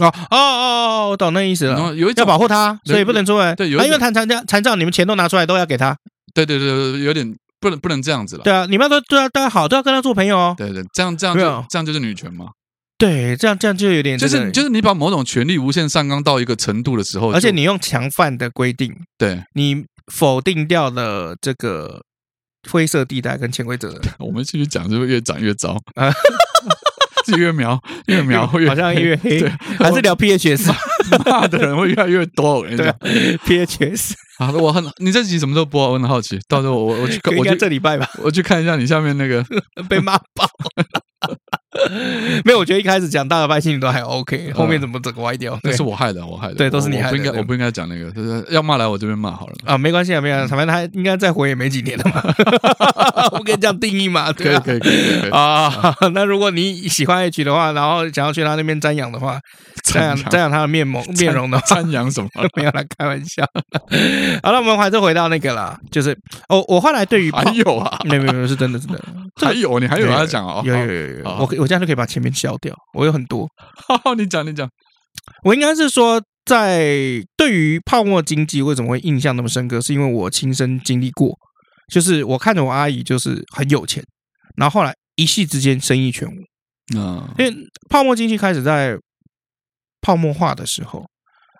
[0.00, 1.94] 哦哦哦，我懂那意思了。
[1.94, 3.54] 有一要保护他，所以不能出来。
[3.54, 5.96] 对，有因为谈残障，残障你们钱都拿出来都要给他。
[6.34, 8.42] 对对对，有点不能不能这样子了。
[8.42, 10.54] 对啊，你们要都对啊，大家好，都要跟他做朋友哦。
[10.58, 12.46] 对对，这样这样就这样就是女权嘛。
[12.98, 22.02] 对，这样这样就有点就是就是你把某种权利无限上纲到一个程度的时候，而且你用强犯的规定，对你否定掉了这个
[22.70, 24.00] 灰色地带跟潜规则。
[24.18, 26.12] 我们继续讲，是不是越讲越糟啊？
[27.24, 29.40] 是 越描越描，好像越黑，
[29.78, 30.72] 还是聊 PHS？
[31.26, 32.56] 骂的人会越来越多。
[32.56, 32.86] 我跟你讲
[33.46, 34.12] ，PHS。
[34.38, 35.92] 好的，我很，你这集什么时候播？
[35.92, 36.38] 我很好奇。
[36.48, 39.44] 到时候我我去，我去这礼拜吧，我去看一下你下面那个
[39.88, 40.48] 被骂爆。
[42.44, 45.58] 没有，我觉得一开始讲大而拜心里都还 OK，后面怎么整个歪掉？
[45.62, 46.54] 那是我害的，我害的。
[46.54, 47.10] 对，都是你害的。
[47.10, 49.54] 不应该，我不应该讲那个，就是要骂来我这边骂好了。
[49.64, 52.22] 啊，没关系啊，没关系，反正他应该再活也没几年了嘛。
[53.32, 55.30] 我跟你讲定义嘛，可以，可以，可以。
[55.30, 59.40] 啊， 那如果你喜欢 H 的话，然后想要去他那边瞻仰的话，
[59.84, 62.28] 瞻仰瞻仰他的面貌面容的话，瞻仰什么？
[62.54, 63.44] 没有来开玩笑。
[64.42, 66.16] 好了，我们还是回到那个啦，就是
[66.48, 69.00] 哦，我后来对于还有啊，没有没有，是真的，真的
[69.36, 73.48] 还有，你还有要讲哦，有有有有，我我这样就可以把前面消掉，我有很多。
[74.16, 74.68] 你讲你讲，
[75.44, 81.36] 我应该是说，在对于泡沫经济为什么会印象那么深刻，是因为我亲身经历过，
[81.92, 84.04] 就是我看着我阿姨就是很有钱，
[84.56, 86.98] 然后后来一夕之间生意全无。
[86.98, 87.54] 啊，因为
[87.88, 88.96] 泡沫经济开始在
[90.00, 91.06] 泡沫化的时候，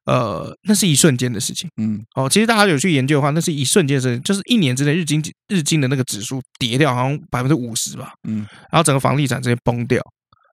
[0.07, 1.69] 呃，那是一瞬间的事情。
[1.77, 8.13] 嗯，哦，其实大家有去研究的话，那是一瞬间的事情，就是一年之内日经日经的那个指数跌掉，好像百分之五十吧。
[8.29, 10.03] 嗯，然后整个房地产直接崩掉。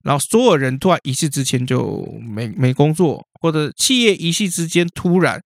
[0.03, 5.39] 然后所有人突然一夕之间就没没工作，或者企业一夕之间突然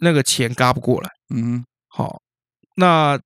[0.00, 2.20] 那个钱嘎不过来，嗯，好，
[2.76, 3.18] 那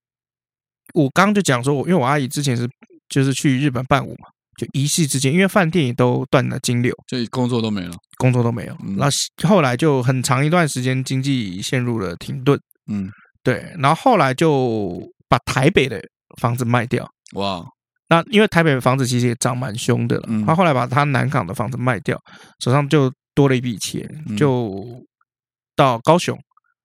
[0.95, 2.67] 我刚刚就讲说，我因为我阿姨之前是
[3.09, 8.77] 就是去日本伴舞嘛，就一夕之间，因为饭店也都断了金流，所以工作都没了，工作都没有。
[8.97, 9.07] 那
[9.43, 12.59] 后后来就很长一段时间经济陷入了停顿，
[12.91, 13.11] 嗯，
[13.43, 16.01] 对，然后后来就把台北的
[16.41, 17.65] 房子卖掉，哇。
[18.09, 22.17] 那因为台北的房子其实也涨蛮凶的了，他后来把他南港的房子卖掉，
[22.61, 25.05] 手上就多了一笔钱，就
[25.75, 26.39] 到高雄，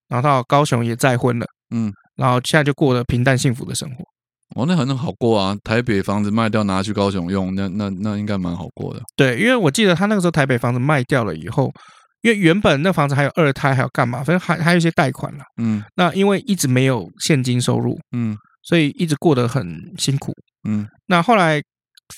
[0.07, 4.03] 然后到高雄也再婚了，嗯，然后现在就过了平淡幸福的生活。
[4.56, 5.56] 哦，那很好过啊！
[5.64, 9.02] 台北房子卖掉拿去高雄用，那那那应该蛮好过的。
[9.16, 11.72] 对，因为我记得他那个时候台北房子卖掉了以后，
[12.22, 19.66] 因为原本那房子还有二胎，还有干嘛，反正还还有一些贷款了，嗯，那因为一直没有现金收入，嗯，所以一直过得很
[19.97, 20.34] 辛苦。
[20.68, 21.62] 嗯，那后来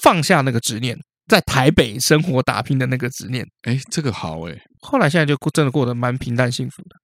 [0.02, 4.56] 放下那个执念，在台北生活打拼的那个执念，哎，这个好哎。
[4.82, 6.96] 后来现在就真的过得蛮平淡幸福的。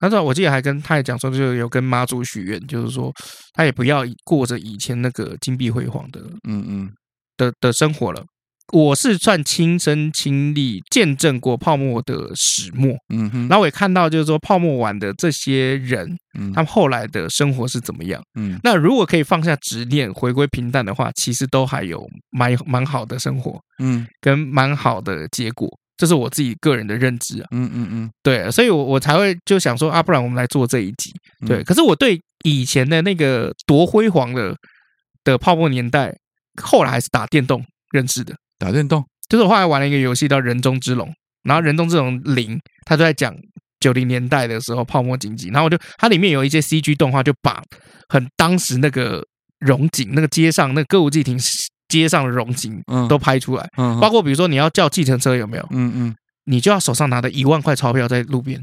[0.00, 3.12] 那时候我记得还跟他也讲说，就有跟妈祖许愿，就是说
[3.54, 6.90] 他也不要过着以前那个金碧辉煌的，嗯嗯。
[7.36, 8.24] 的的生活了。
[8.72, 16.06] 我是算亲身亲历见证过泡沫的始末，嗯哼，然后我也看到就是说泡沫完的这些人，
[16.38, 25.66] 嗯，他们后来的生活是怎么样，嗯，那如果可以放下执念，回归平淡的话，其实都还有蛮蛮好的生活，嗯，跟蛮好的结果，
[25.98, 31.12] 这是我自己个人的认知啊，嗯嗯嗯，对，所以我我才会就想说啊，不然我们来做这一集，
[31.46, 34.56] 对，可是我对以前的那个多辉煌的
[35.24, 36.16] 的泡沫年代，
[36.62, 38.34] 后来还是打电动认识的。
[38.58, 39.04] 打电动。
[39.28, 41.06] 就是我后来玩了一个游戏叫《人中之龙》，
[41.42, 43.34] 然后《人中之龙零》它就在讲
[43.78, 47.62] 九零年代的时候泡沫经济，然后我就它里面有一些 CG 动画，就把
[48.08, 49.22] 很当时那个
[49.58, 51.38] 荣景、那个街上那个歌舞伎町
[51.88, 55.66] 街上的荣景都拍出来，嗯，包括比如说你要叫计程车有没有？
[55.70, 58.62] 嗯嗯，你就要手上拿着一万块钞票在路边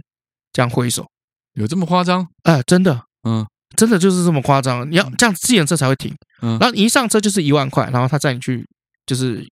[0.53, 1.05] 这样挥手，
[1.53, 2.28] 有这么夸张？
[2.43, 3.45] 哎，真的，嗯，
[3.76, 4.89] 真的就是这么夸张。
[4.89, 8.65] 你要这样计程车才会停，嗯，然后你一上车就是一万块，然后他载你去
[9.05, 9.45] 就是。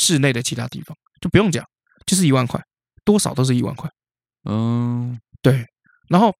[0.00, 1.64] 市内的其他地方就不用讲，
[2.06, 2.62] 就是一万块，
[3.04, 3.90] 多少都是一万块。
[4.48, 5.66] 嗯，对。
[6.08, 6.32] 然后，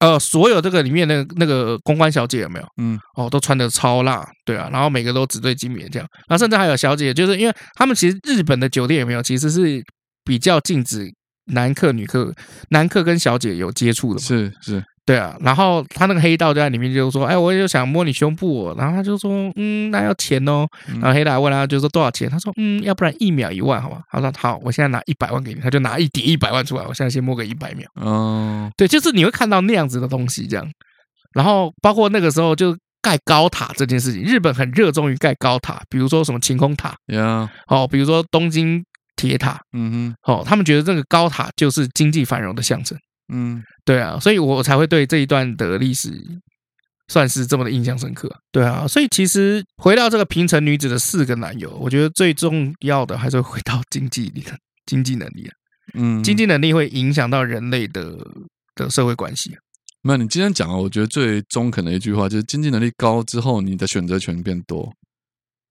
[0.00, 2.66] 呃，所有这个里面的那个公关小姐有没有？
[2.76, 4.68] 嗯，哦，都穿的超辣，对啊。
[4.72, 6.08] 然后每个都纸醉金迷这样。
[6.28, 9.82] 然后甚至还有小姐，就是因为他们其实日本的酒店有没有，其实是
[10.24, 11.10] 比较禁止
[11.52, 12.32] 男客、女客、
[12.70, 14.20] 男客跟小姐有接触的。
[14.20, 14.82] 是是。
[15.08, 20.66] 对啊，然后他那个黑道就在里面，就说：“哎，我就想摸你胸部。”然后他就说：“嗯，那要钱哦。”
[21.00, 22.28] 然后黑道问他，就说多少钱？
[22.28, 27.88] 他说：“嗯，要不然一秒一万，好吧？”他说：“好，我现在拿一百万给你。”他就拿一叠一百万出来，我现在先摸个一百秒。
[27.94, 30.70] 哦，对，就是你会看到那样子的东西，这样。
[31.32, 38.84] 然后包括那个时候就盖高塔这件事情，日本很热衷于盖高塔，比如说什么晴空塔，呀，哦，比如说东京
[39.16, 42.98] 铁塔，嗯哼，哦，他们觉得这个高塔就是经济繁荣的象征。
[43.32, 46.10] 嗯，对啊，所以我才会对这一段的历史
[47.08, 48.30] 算是这么的印象深刻。
[48.50, 54.42] 对啊，所以其实回到这个平成女子的四个男友，我觉得最重要的还是回到经济力
[54.86, 55.52] 经济能力啊。
[55.94, 58.16] 嗯，经济能力会影响到人类的
[58.74, 59.56] 的社会关系。
[60.02, 64.90] 那你今天讲了，我觉得最中肯的一句话就是：经济能力高之后，你的选择权变多。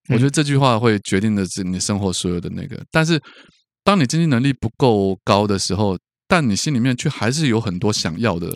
[0.10, 2.82] 我觉得这句话会决定的是你生活所有的那个。
[2.91, 3.22] 但是，
[3.84, 5.97] 当你经济能力不够高的时候，
[6.28, 8.52] 但你心里面却还是有很多想要的。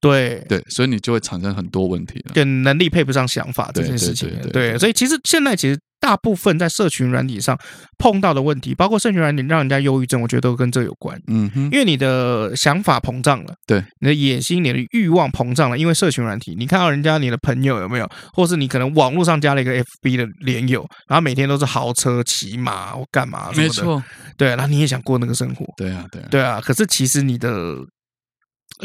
[0.00, 2.32] 对对，所以你就会产生很多问题了。
[2.34, 4.30] 对，能力配不上想法这件事情。
[4.52, 7.58] 对，所以其实现在其实大部分在社群软体上
[7.96, 11.18] 碰到的问题，包括社群软体让人家忧郁症，我觉得都跟这有关。
[11.28, 24.02] 嗯哼，因为你的想法膨胀了，对，你的野心、你的欲望膨胀了，因为社群软体，你看到人家你的朋友有没有，或是你可能网络上加了一个 FB 的连友，然后每天都是豪车、骑马或干嘛没错，
[24.36, 27.78] 对，然后你也想过那个生活，对啊，对啊，对啊，可是其实你的。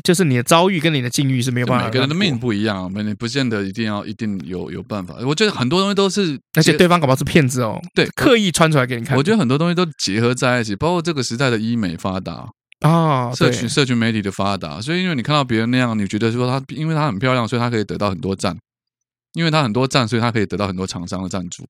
[0.04, 5.16] 就是你的遭遇跟你的境遇是没有办法，每个人的命不一样，你不见得一定要一定有有办法。
[5.26, 9.18] 我觉得很多东西都是，而且对方搞不好是骗子哦，对，刻意穿出来给你看。
[9.18, 12.48] 我觉得很多东西都结合在一起，包括这个时代的医美发达
[12.82, 18.56] 啊，社群社群媒体的发达，所以因为你看到别人那样，你觉得说他因为他很漂亮，所以他可以得到很多赞，
[19.34, 21.66] 因为他很多赞，所以他可以得到很多厂商的赞助，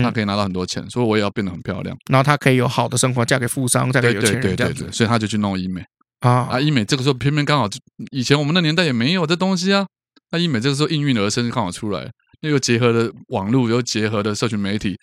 [0.00, 5.84] 他可以拿到很多钱，所以我也要变得很漂亮，然后他可以有好的生活，嫁给富商，嫁给有钱人，对对对对，所以他就去弄医美。
[6.28, 6.60] 啊啊！
[6.60, 7.68] 医美这个时候偏偏刚好，
[8.10, 9.86] 以前我们那年代也没有这东西啊。
[10.30, 12.10] 那医美这个时候应运而生，刚好出来，
[12.40, 14.96] 那又结合了网络，又结合了社群媒体，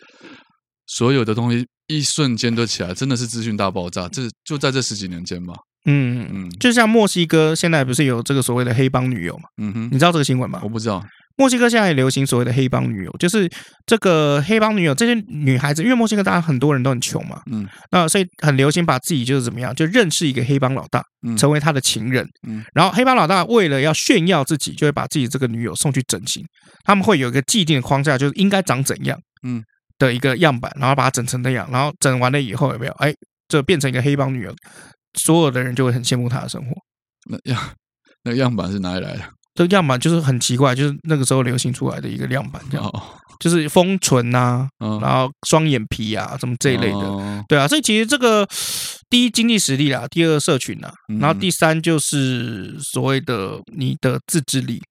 [0.87, 4.07] 所有的东西一瞬间都起来，真的是资讯大爆炸。
[4.09, 5.53] 这就在这十几年间吧。
[5.85, 9.43] 嗯嗯，就像墨西哥现在不是有这个所谓的黑帮女友嘛？
[9.61, 10.59] 嗯哼，你知道这个新闻吗？
[10.63, 11.03] 我不知道。
[11.37, 13.49] 墨西哥现在也流行所谓的黑帮女友，就是
[13.85, 21.03] 这个黑帮女友，这些女孩子，因为墨西哥大家很多人都很穷嘛，嗯，那所以很流行把自己就是怎么样，就认识一个黑帮老大，
[21.37, 26.43] 成为他的情人，嗯，然后黑帮老大为了要炫耀自己，就会把自己这个女友送去整形，
[26.83, 29.63] 他们会有一个既定的框架，就是应该长怎样，嗯，
[29.97, 32.91] 的一个样板，然后把它整成那样，然后整完了以后有没有？
[32.93, 33.13] 哎，
[33.47, 34.53] 就变成一个黑帮女友，
[35.17, 36.71] 所有的人就会很羡慕她的生活。
[37.29, 37.61] 那样，
[38.23, 39.21] 那个样板是哪里来的？
[39.53, 43.03] 这个样板就是很奇怪，就是那个时候流行出来的一个样板，这样，哦、
[43.37, 48.47] 就是丰唇呐、啊，哦、然后双眼皮啊，什么这一类的，哦、对啊，所以其实这个
[49.09, 54.81] 第一经济实力啦，第二社群啦，嗯、然后第三就是所谓的你的自制力。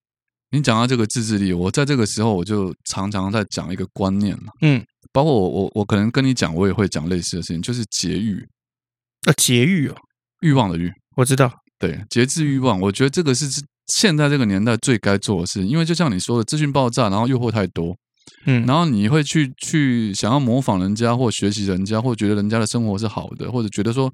[0.51, 8.47] 你讲到这个自制力，我在这个时候我就常常在讲一个观念嘛，嗯，包括我我我可能跟你讲，我也会讲类似的事情，就是节欲，
[9.27, 9.97] 啊，节欲哦，
[10.41, 13.49] 欲望的欲，我知道，对，节制欲望，我觉得这个是。
[13.95, 17.97] 现在这个年代最该做的事，因为就像你说的，资讯爆炸，然后诱惑太多，
[18.47, 24.13] 嗯，然后你会去去想要模仿人家，或学习人家，或觉得人家的生活是好的，或者觉得说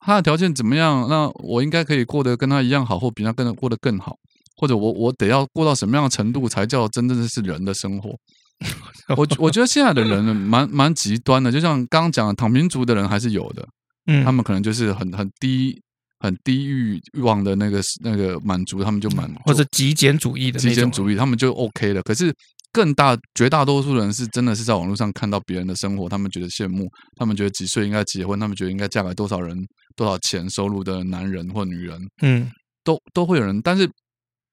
[0.00, 4.16] 他的条件怎么样，那我应该可以过得跟他一样好，或比他更过得更好，
[4.56, 8.10] 或者我我得要过到什么样的程度才叫真正的是人的生活？
[9.16, 13.66] 我我觉得现在的人蛮 蛮极端的，就像刚刚讲的，躺平族的人还是有的，
[14.06, 15.80] 嗯，他们可能就是很很低。
[16.26, 22.02] 很低欲欲望的那个那个满足，他们就满，或者极简主义的极简主义，他们就 OK 了。
[22.02, 22.34] 可是
[22.72, 29.56] 更大绝大多数人是真的是在网络上看到别人的生活，他们觉得羡慕，他们觉得几岁应该结婚，他们觉得应该嫁给多少人、
[29.94, 32.50] 多少钱收入的男人或女人，嗯，
[32.82, 33.62] 都都会有人。
[33.62, 33.88] 但是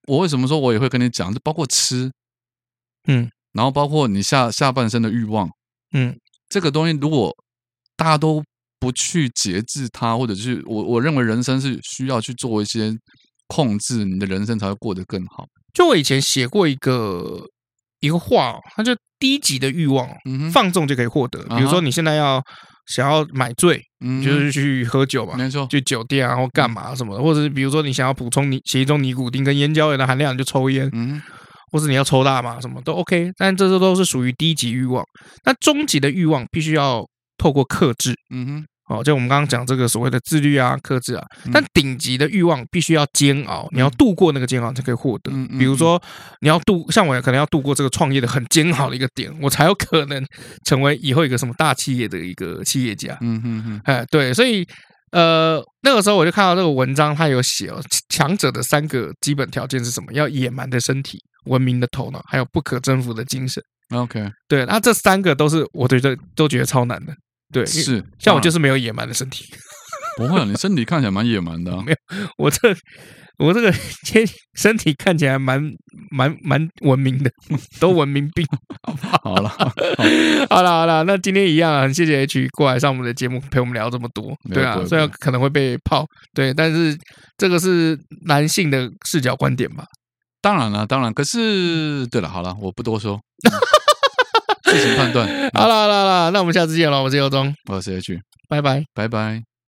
[0.07, 2.11] 我为什么说我也会跟你讲，就包括吃，
[3.07, 5.49] 嗯，然后包括你下下半身的欲望，
[5.93, 6.15] 嗯，
[6.47, 7.35] 这个东西如果
[7.97, 8.43] 大家都。
[8.83, 12.93] 不去节制它，或者是我我认为人生是需要去做一些
[13.47, 15.45] 控制，你的人生才会过得更好。
[15.73, 17.39] 就我以前写过一个
[18.01, 21.41] 一个话，它就低级的欲望，嗯、放纵就可以获得。
[21.55, 22.43] 比如说你现在要
[22.87, 31.21] 想要买醉，嗯、就是去喝酒嘛，没错，去酒店啊或干嘛什么的，嗯、或者是比如说你想要补充你血液中尼古丁跟烟胶原的含量，你就抽烟，嗯、
[31.71, 33.31] 或是你要抽大麻什么都 OK。
[33.37, 35.01] 但这些都是属于低级欲望。
[35.45, 37.07] 那终极的欲望必须要
[37.37, 38.65] 透过克制，嗯哼。
[38.89, 45.31] 哦，就我们刚刚讲这个所谓的自律啊、克制啊，但顶级的欲望必须要煎熬，你要度过那个煎熬才可以获得。
[45.57, 46.01] 比如说，
[46.41, 50.23] 你要度，像我可能要度过这个创业的很煎熬的一个点，我才有可能
[50.65, 53.17] 成为以后一个什么大企业的一个企业家。
[53.21, 54.67] 嗯嗯嗯，哎，对，所以
[55.11, 60.11] 呃，那个时候我就看到这个文章，它有写哦，强者的三个基本条件是什么？
[60.11, 63.63] 要野蛮的身体、文明的头脑，还有不可征服的精神。
[63.91, 67.13] OK，对，那这三个都是我觉得都觉得超难的。
[67.51, 69.45] 对，是像我就是没有野蛮的身体，
[70.17, 71.75] 不会啊，你身体看起来蛮野蛮的。
[71.75, 71.97] 啊 没有，
[72.37, 72.75] 我这
[73.39, 73.71] 我这个
[74.05, 74.25] 身
[74.55, 75.61] 身体看起来蛮
[76.11, 77.31] 蛮蛮文明的，
[77.79, 78.45] 都文明病。
[79.23, 79.49] 好了，
[80.49, 84.35] 好了，好了，那今天一样，很谢谢 H 过来上我们的节目陪我们聊这么多。
[84.53, 86.97] 对啊，虽然可能会被泡，对，但是
[87.37, 89.85] 这个是男性的视角观点吧？
[90.41, 91.13] 当然了，当然。
[91.13, 93.19] 可是，对了，好了，我不多说。
[94.73, 95.27] 自行判断。
[95.53, 97.01] 好啦好啦好啦，那我们下次见了。
[97.01, 98.19] 我是尤忠，我是 H，
[98.49, 99.52] 拜拜，拜拜。